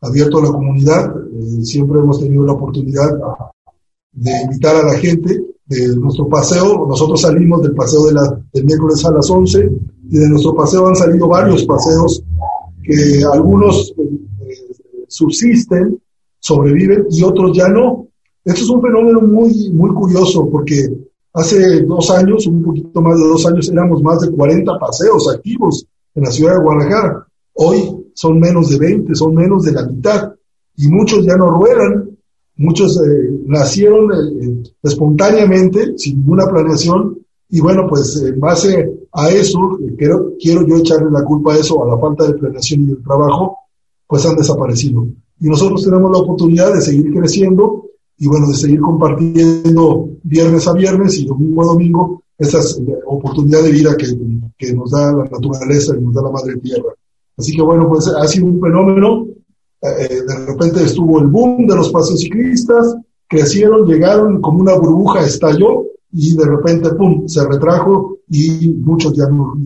[0.00, 3.10] abierto a la comunidad, eh, siempre hemos tenido la oportunidad
[4.12, 6.86] de invitar a la gente de nuestro paseo.
[6.86, 9.70] Nosotros salimos del paseo de la, del miércoles a las 11
[10.10, 12.22] y de nuestro paseo han salido varios paseos
[12.82, 13.94] que algunos
[15.08, 15.98] subsisten,
[16.40, 18.08] sobreviven y otros ya no.
[18.44, 20.88] Esto es un fenómeno muy, muy curioso porque
[21.32, 25.86] hace dos años, un poquito más de dos años, éramos más de 40 paseos activos
[26.14, 27.26] en la ciudad de Guadalajara.
[27.54, 30.32] Hoy son menos de 20, son menos de la mitad
[30.76, 32.10] y muchos ya no ruedan,
[32.56, 37.18] muchos eh, nacieron eh, eh, espontáneamente, sin ninguna planeación
[37.54, 41.84] y bueno, pues en base a eso, quiero, quiero yo echarle la culpa a eso,
[41.84, 43.58] a la falta de planeación y de trabajo,
[44.06, 45.06] pues han desaparecido.
[45.38, 47.84] Y nosotros tenemos la oportunidad de seguir creciendo
[48.22, 53.66] y bueno, de seguir compartiendo viernes a viernes y domingo a domingo esas eh, oportunidades
[53.66, 54.06] de vida que,
[54.56, 56.90] que nos da la naturaleza y nos da la madre tierra.
[57.36, 59.26] Así que bueno, pues ha sido un fenómeno.
[59.82, 62.94] Eh, eh, de repente estuvo el boom de los paseos ciclistas,
[63.26, 69.26] crecieron, llegaron como una burbuja, estalló y de repente, ¡pum!, se retrajo y muchos ya
[69.26, 69.58] no.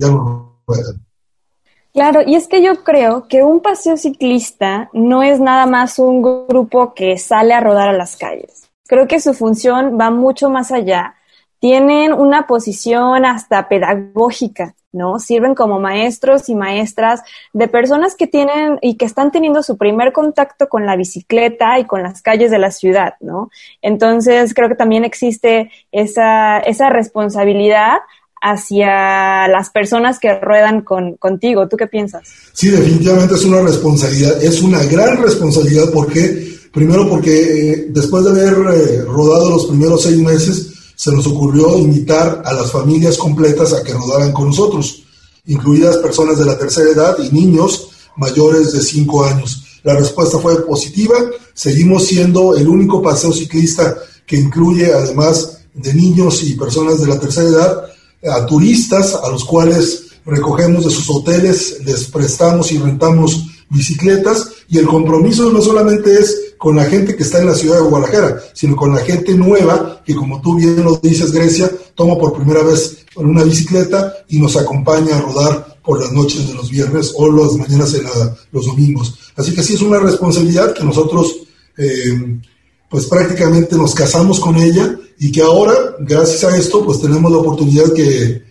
[1.96, 6.20] Claro, y es que yo creo que un paseo ciclista no es nada más un
[6.20, 8.68] grupo que sale a rodar a las calles.
[8.86, 11.14] Creo que su función va mucho más allá.
[11.58, 15.18] Tienen una posición hasta pedagógica, ¿no?
[15.18, 17.22] Sirven como maestros y maestras
[17.54, 21.86] de personas que tienen y que están teniendo su primer contacto con la bicicleta y
[21.86, 23.48] con las calles de la ciudad, ¿no?
[23.80, 28.00] Entonces, creo que también existe esa, esa responsabilidad
[28.48, 31.66] hacia las personas que ruedan con, contigo.
[31.68, 32.28] ¿Tú qué piensas?
[32.52, 37.32] Sí, definitivamente es una responsabilidad, es una gran responsabilidad porque, primero porque
[37.72, 42.52] eh, después de haber eh, rodado los primeros seis meses, se nos ocurrió invitar a
[42.52, 45.02] las familias completas a que rodaran con nosotros,
[45.46, 49.80] incluidas personas de la tercera edad y niños mayores de cinco años.
[49.82, 51.16] La respuesta fue positiva,
[51.52, 57.18] seguimos siendo el único paseo ciclista que incluye además de niños y personas de la
[57.18, 57.95] tercera edad,
[58.28, 64.78] a turistas a los cuales recogemos de sus hoteles, les prestamos y rentamos bicicletas y
[64.78, 68.40] el compromiso no solamente es con la gente que está en la ciudad de Guadalajara,
[68.52, 72.62] sino con la gente nueva que como tú bien lo dices Grecia, toma por primera
[72.62, 77.30] vez una bicicleta y nos acompaña a rodar por las noches de los viernes o
[77.30, 78.04] las mañanas en
[78.52, 79.14] los domingos.
[79.36, 81.36] Así que sí es una responsabilidad que nosotros
[81.76, 82.40] eh,
[82.88, 87.38] pues prácticamente nos casamos con ella y que ahora, gracias a esto, pues tenemos la
[87.38, 88.42] oportunidad que,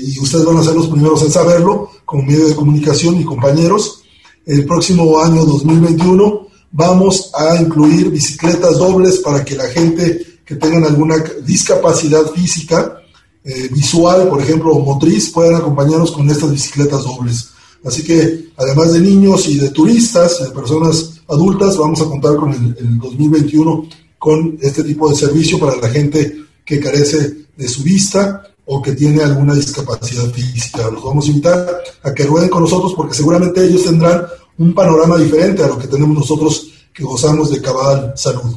[0.00, 4.02] y ustedes van a ser los primeros en saberlo, como medio de comunicación y compañeros,
[4.46, 10.84] el próximo año 2021 vamos a incluir bicicletas dobles para que la gente que tengan
[10.84, 12.98] alguna discapacidad física,
[13.44, 17.48] eh, visual, por ejemplo, o motriz, puedan acompañarnos con estas bicicletas dobles.
[17.84, 22.52] Así que, además de niños y de turistas, de personas adultas, vamos a contar con
[22.52, 27.82] el, el 2021 con este tipo de servicio para la gente que carece de su
[27.82, 30.90] vista o que tiene alguna discapacidad física.
[30.90, 31.66] Los vamos a invitar
[32.02, 34.22] a que rueden con nosotros porque seguramente ellos tendrán
[34.58, 38.56] un panorama diferente a lo que tenemos nosotros que gozamos de cabal salud.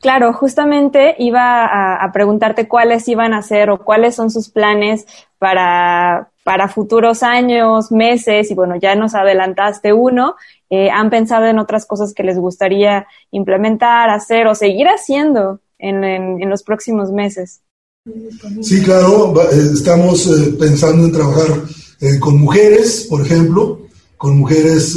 [0.00, 5.06] Claro, justamente iba a, preguntarte cuáles iban a ser o cuáles son sus planes
[5.38, 10.34] para, para futuros años, meses, y bueno, ya nos adelantaste uno,
[10.70, 16.48] eh, han pensado en otras cosas que les gustaría implementar, hacer o seguir haciendo en,
[16.48, 17.60] los próximos meses.
[18.62, 21.48] Sí, claro, eh, estamos eh, pensando en trabajar
[22.18, 23.82] con mujeres, por ejemplo,
[24.16, 24.96] con mujeres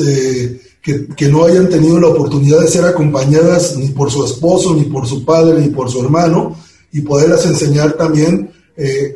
[0.82, 5.06] que, no hayan tenido la oportunidad de ser acompañadas ni por su esposo, ni por
[5.06, 6.56] su padre, ni por su hermano,
[6.94, 8.52] y poderlas enseñar también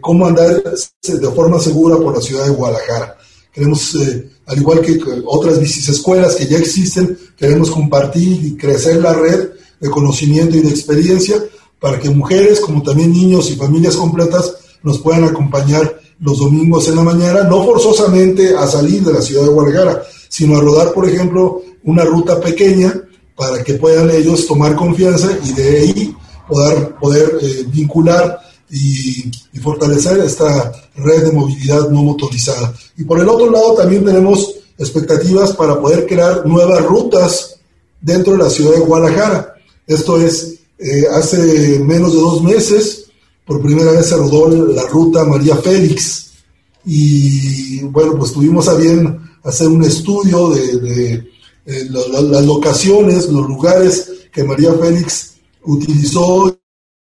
[0.02, 3.18] cómo andar de forma segura por la ciudad de Guadalajara.
[3.52, 3.96] Queremos
[4.46, 9.50] al igual que otras escuelas que ya existen, queremos compartir y crecer la red
[9.80, 11.44] de conocimiento y de experiencia
[11.80, 14.54] para que mujeres como también niños y familias completas
[14.84, 19.44] nos puedan acompañar los domingos en la mañana, no forzosamente a salir de la ciudad
[19.44, 22.94] de Guadalajara, sino a rodar, por ejemplo, una ruta pequeña
[23.36, 26.16] para que puedan ellos tomar confianza y de ahí
[26.48, 28.40] poder, poder eh, vincular
[28.76, 32.72] y, fortalecer esta red de movilidad no motorizada.
[32.98, 37.56] Y por el otro lado también tenemos expectativas para poder crear nuevas rutas
[38.00, 39.56] dentro de la ciudad de Guadalajara.
[39.88, 43.06] Esto es, eh, hace menos de dos meses,
[43.46, 46.32] por primera vez se rodó la ruta María Félix
[46.86, 51.28] y bueno, pues tuvimos a bien hacer un estudio de,
[51.66, 56.56] eh, las locaciones, los lugares que María Félix utilizó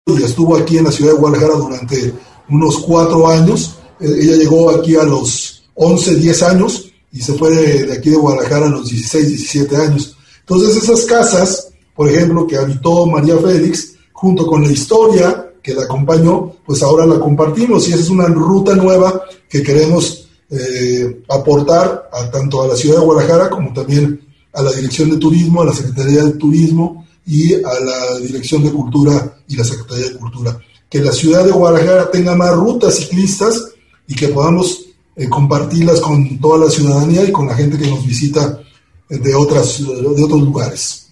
[0.06, 2.14] estuvo aquí en la ciudad de Guadalajara durante
[2.50, 3.76] unos cuatro años.
[4.00, 8.16] Eh, ella llegó aquí a los 11, 10 años y se fue de, aquí de
[8.16, 10.16] Guadalajara a los 16, 17 años.
[10.40, 15.84] Entonces esas casas, por ejemplo, que habitó María Félix, junto con la historia que la
[15.84, 22.10] acompañó, pues ahora la compartimos y esa es una ruta nueva que queremos eh, aportar
[22.12, 24.20] a, tanto a la ciudad de Guadalajara como también
[24.52, 28.70] a la Dirección de Turismo, a la Secretaría de Turismo y a la Dirección de
[28.70, 30.58] Cultura y la Secretaría de Cultura.
[30.88, 33.72] Que la ciudad de Guadalajara tenga más rutas ciclistas
[34.06, 38.06] y que podamos eh, compartirlas con toda la ciudadanía y con la gente que nos
[38.06, 38.60] visita
[39.08, 41.08] de, otras, de otros lugares.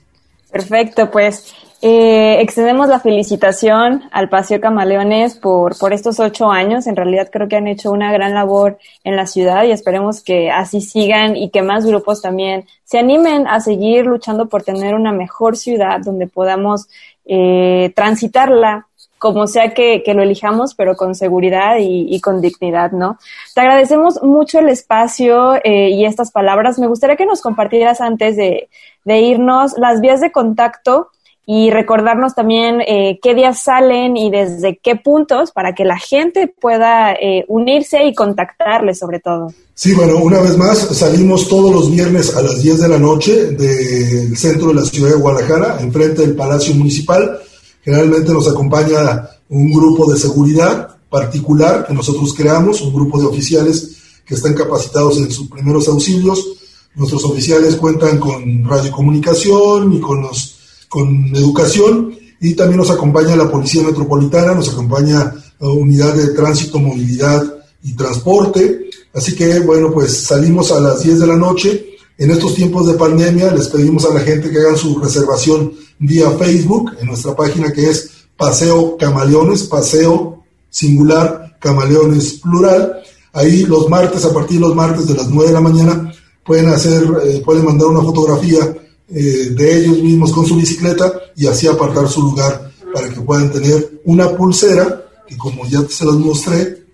[0.50, 1.44] Perfecto, pues
[1.84, 6.86] eh, extendemos la felicitación al Paseo Camaleones por, por estos ocho años.
[6.86, 10.48] En realidad creo que han hecho una gran labor en la ciudad y esperemos que
[10.48, 15.10] así sigan y que más grupos también se animen a seguir luchando por tener una
[15.10, 16.86] mejor ciudad donde podamos
[17.24, 18.86] eh, transitarla
[19.18, 23.18] como sea que, que, lo elijamos, pero con seguridad y, y, con dignidad, ¿no?
[23.54, 26.78] Te agradecemos mucho el espacio eh, y estas palabras.
[26.78, 28.68] Me gustaría que nos compartieras antes de,
[29.04, 31.10] de irnos las vías de contacto
[31.44, 36.46] y recordarnos también eh, qué días salen y desde qué puntos para que la gente
[36.46, 39.52] pueda eh, unirse y contactarles sobre todo.
[39.74, 43.46] Sí, bueno, una vez más, salimos todos los viernes a las 10 de la noche
[43.52, 47.40] del centro de la ciudad de Guadalajara, enfrente del Palacio Municipal.
[47.82, 53.96] Generalmente nos acompaña un grupo de seguridad particular que nosotros creamos, un grupo de oficiales
[54.24, 56.46] que están capacitados en sus primeros auxilios.
[56.94, 60.51] Nuestros oficiales cuentan con radiocomunicación y con los
[60.92, 66.78] con educación y también nos acompaña la Policía Metropolitana, nos acompaña la Unidad de Tránsito,
[66.78, 67.42] Movilidad
[67.82, 68.90] y Transporte.
[69.14, 71.96] Así que, bueno, pues salimos a las 10 de la noche.
[72.18, 76.30] En estos tiempos de pandemia les pedimos a la gente que hagan su reservación vía
[76.32, 83.00] Facebook en nuestra página que es Paseo Camaleones, Paseo singular, Camaleones plural.
[83.32, 86.12] Ahí los martes, a partir de los martes de las 9 de la mañana,
[86.44, 88.76] pueden hacer, eh, pueden mandar una fotografía
[89.14, 93.52] eh, de ellos mismos con su bicicleta y así apartar su lugar para que puedan
[93.52, 96.86] tener una pulsera que como ya se los mostré,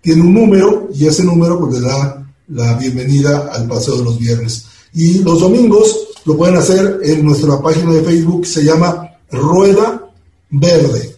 [0.00, 4.18] tiene un número y ese número pues le da la bienvenida al paseo de los
[4.18, 4.66] viernes.
[4.92, 10.08] Y los domingos lo pueden hacer en nuestra página de Facebook, se llama Rueda
[10.50, 11.16] Verde.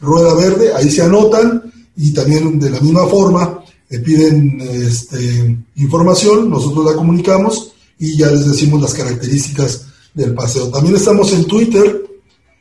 [0.00, 6.50] Rueda Verde, ahí se anotan y también de la misma forma le piden este, información,
[6.50, 10.70] nosotros la comunicamos y ya les decimos las características del paseo.
[10.70, 12.02] También estamos en Twitter.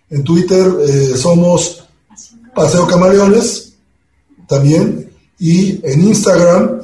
[0.10, 1.86] En Twitter eh, somos
[2.54, 3.74] Paseo Camaleones
[4.48, 6.82] también y en Instagram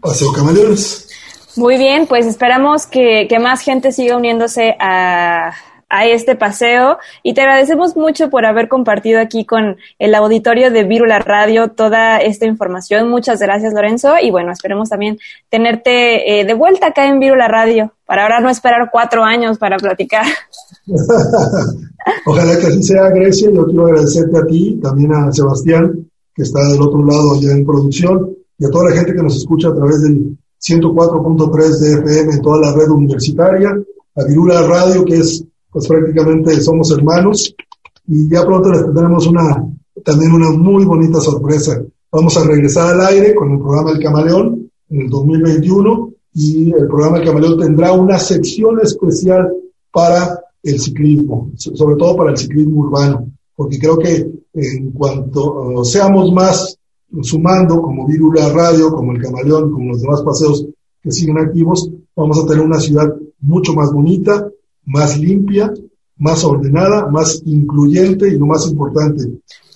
[0.00, 1.08] Paseo Camaleones.
[1.56, 5.52] Muy bien, pues esperamos que, que más gente siga uniéndose a,
[5.90, 10.84] a este paseo y te agradecemos mucho por haber compartido aquí con el auditorio de
[10.84, 13.10] Virula Radio toda esta información.
[13.10, 14.14] Muchas gracias, Lorenzo.
[14.22, 15.18] Y bueno, esperemos también
[15.50, 19.76] tenerte eh, de vuelta acá en Virula Radio para ahora no esperar cuatro años para
[19.76, 20.24] platicar.
[22.26, 23.50] Ojalá que así sea, Grecia.
[23.50, 27.64] Yo quiero agradecerte a ti, también a Sebastián, que está del otro lado allá en
[27.64, 32.34] producción, y a toda la gente que nos escucha a través del 104.3 de FM
[32.34, 33.70] en toda la red universitaria,
[34.16, 37.54] a Virula Radio, que es pues prácticamente somos hermanos
[38.06, 39.64] y ya pronto les tendremos una,
[40.04, 41.82] también una muy bonita sorpresa.
[42.10, 46.86] Vamos a regresar al aire con el programa El Camaleón en el 2021 y el
[46.88, 49.52] programa El Camaleón tendrá una sección especial
[49.92, 56.32] para el ciclismo, sobre todo para el ciclismo urbano, porque creo que en cuanto seamos
[56.32, 56.76] más
[57.22, 60.66] sumando, como Virula Radio, como el Camaleón, como los demás paseos
[61.02, 64.48] que siguen activos, vamos a tener una ciudad mucho más bonita,
[64.84, 65.72] más limpia,
[66.16, 69.24] más ordenada, más incluyente y lo más importante.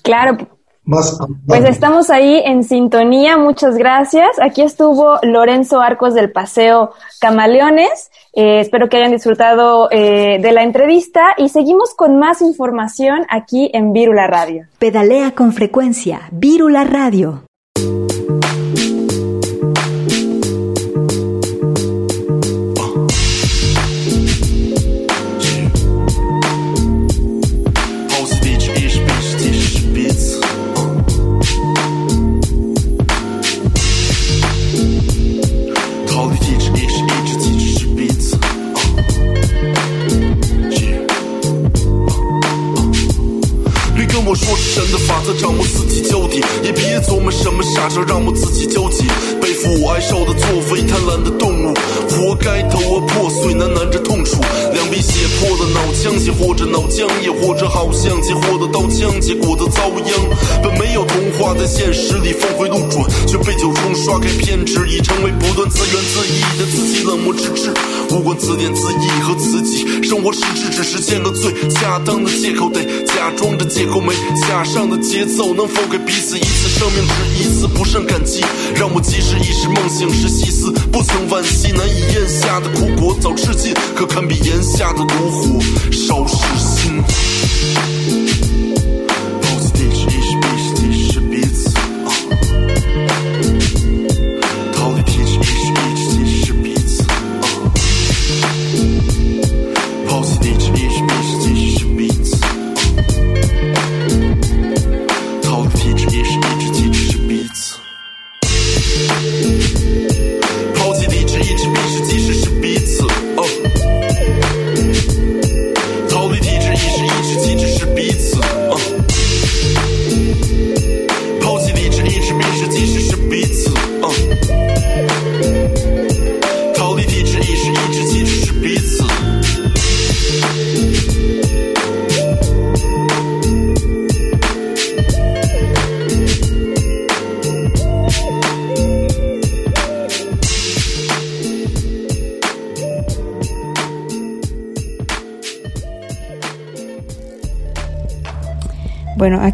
[0.03, 0.37] Claro,
[0.85, 4.29] más Pues estamos ahí en sintonía, muchas gracias.
[4.43, 6.91] Aquí estuvo Lorenzo Arcos del Paseo
[7.21, 8.11] Camaleones.
[8.35, 13.71] Eh, espero que hayan disfrutado eh, de la entrevista y seguimos con más información aquí
[13.73, 14.67] en Vírula Radio.
[14.79, 17.45] Pedalea con frecuencia, Vírula Radio.
[64.15, 67.73] 九重刷开偏执，已成为不断自怨自艾的自己冷漠之至。
[68.11, 78.45] 无关自怜自艾和自己，生活实质只是见个最恰当的借口，得假装着借口没加上的节奏，能否给彼此一次生命值一次不胜感激？
[78.77, 85.61] 让我即使已是梦醒时细思，不曾惋惜，难以咽下的苦果早吃尽，可堪比炎下的炉火
[85.91, 88.24] 烧噬心。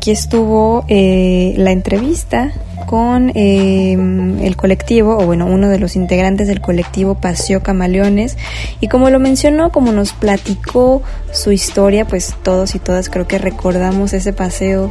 [0.01, 2.53] Aquí estuvo eh, la entrevista
[2.87, 8.39] con eh, el colectivo, o bueno, uno de los integrantes del colectivo Paseo Camaleones.
[8.81, 11.03] Y como lo mencionó, como nos platicó
[11.35, 14.91] su historia, pues todos y todas creo que recordamos ese paseo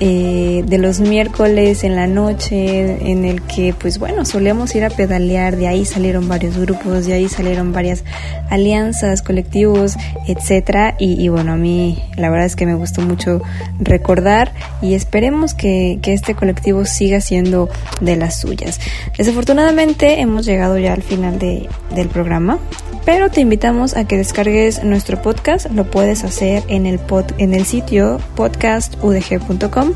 [0.00, 4.90] eh, de los miércoles en la noche en el que pues bueno solíamos ir a
[4.90, 8.04] pedalear de ahí salieron varios grupos de ahí salieron varias
[8.48, 9.96] alianzas colectivos
[10.26, 10.96] etcétera.
[10.98, 13.42] Y, bueno a mí la verdad es que me gustó mucho
[13.78, 17.68] recordar y esperemos que, que este colectivo siga siendo
[18.00, 18.80] de las suyas.
[19.16, 22.58] Desafortunadamente hemos llegado ya al final de, del programa
[23.04, 25.70] pero te invitamos a que descargues nuestro podcast.
[25.70, 29.89] Lo puedes hacer en el, pod, en el sitio podcastudg.com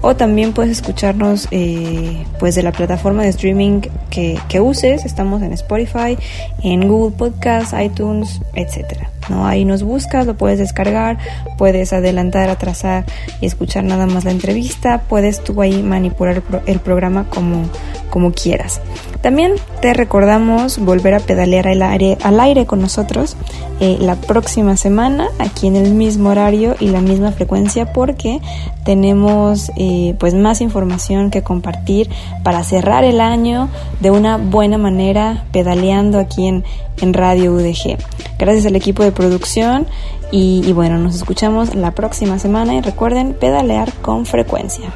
[0.00, 3.80] o también puedes escucharnos eh, pues de la plataforma de streaming
[4.10, 5.04] que, que, uses.
[5.04, 6.16] Estamos en Spotify,
[6.62, 9.10] en Google Podcast, iTunes, etcétera.
[9.28, 9.46] ¿No?
[9.46, 11.18] Ahí nos buscas, lo puedes descargar,
[11.58, 13.04] puedes adelantar, atrasar
[13.40, 15.02] y escuchar nada más la entrevista.
[15.08, 17.62] Puedes tú ahí manipular el programa como,
[18.10, 18.80] como quieras.
[19.20, 19.52] También
[19.82, 23.36] te recordamos volver a pedalear al aire, al aire con nosotros
[23.78, 28.40] eh, la próxima semana, aquí en el mismo horario y la misma frecuencia, porque
[28.84, 32.08] tenemos eh, pues más información que compartir
[32.42, 33.68] para cerrar el año
[34.00, 36.64] de una buena manera, pedaleando aquí en,
[37.02, 37.98] en Radio UDG.
[38.38, 39.86] Gracias al equipo de producción
[40.30, 44.90] y, y bueno, nos escuchamos la próxima semana y recuerden pedalear con frecuencia.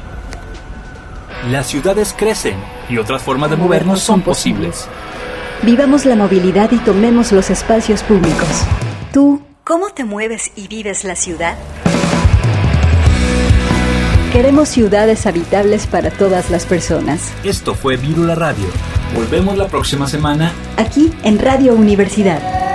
[1.49, 2.55] Las ciudades crecen
[2.89, 4.87] y otras formas de movernos son posibles.
[5.61, 8.47] Vivamos la movilidad y tomemos los espacios públicos.
[9.13, 11.55] ¿Tú cómo te mueves y vives la ciudad?
[14.31, 17.31] Queremos ciudades habitables para todas las personas.
[17.43, 18.65] Esto fue Virula Radio.
[19.15, 22.74] Volvemos la próxima semana aquí en Radio Universidad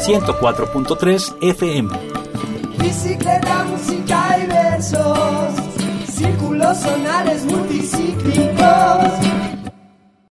[0.00, 1.90] 104.3 FM.
[2.78, 5.54] Bicicleta, música y versos,
[6.08, 9.39] círculos sonares multicíclicos.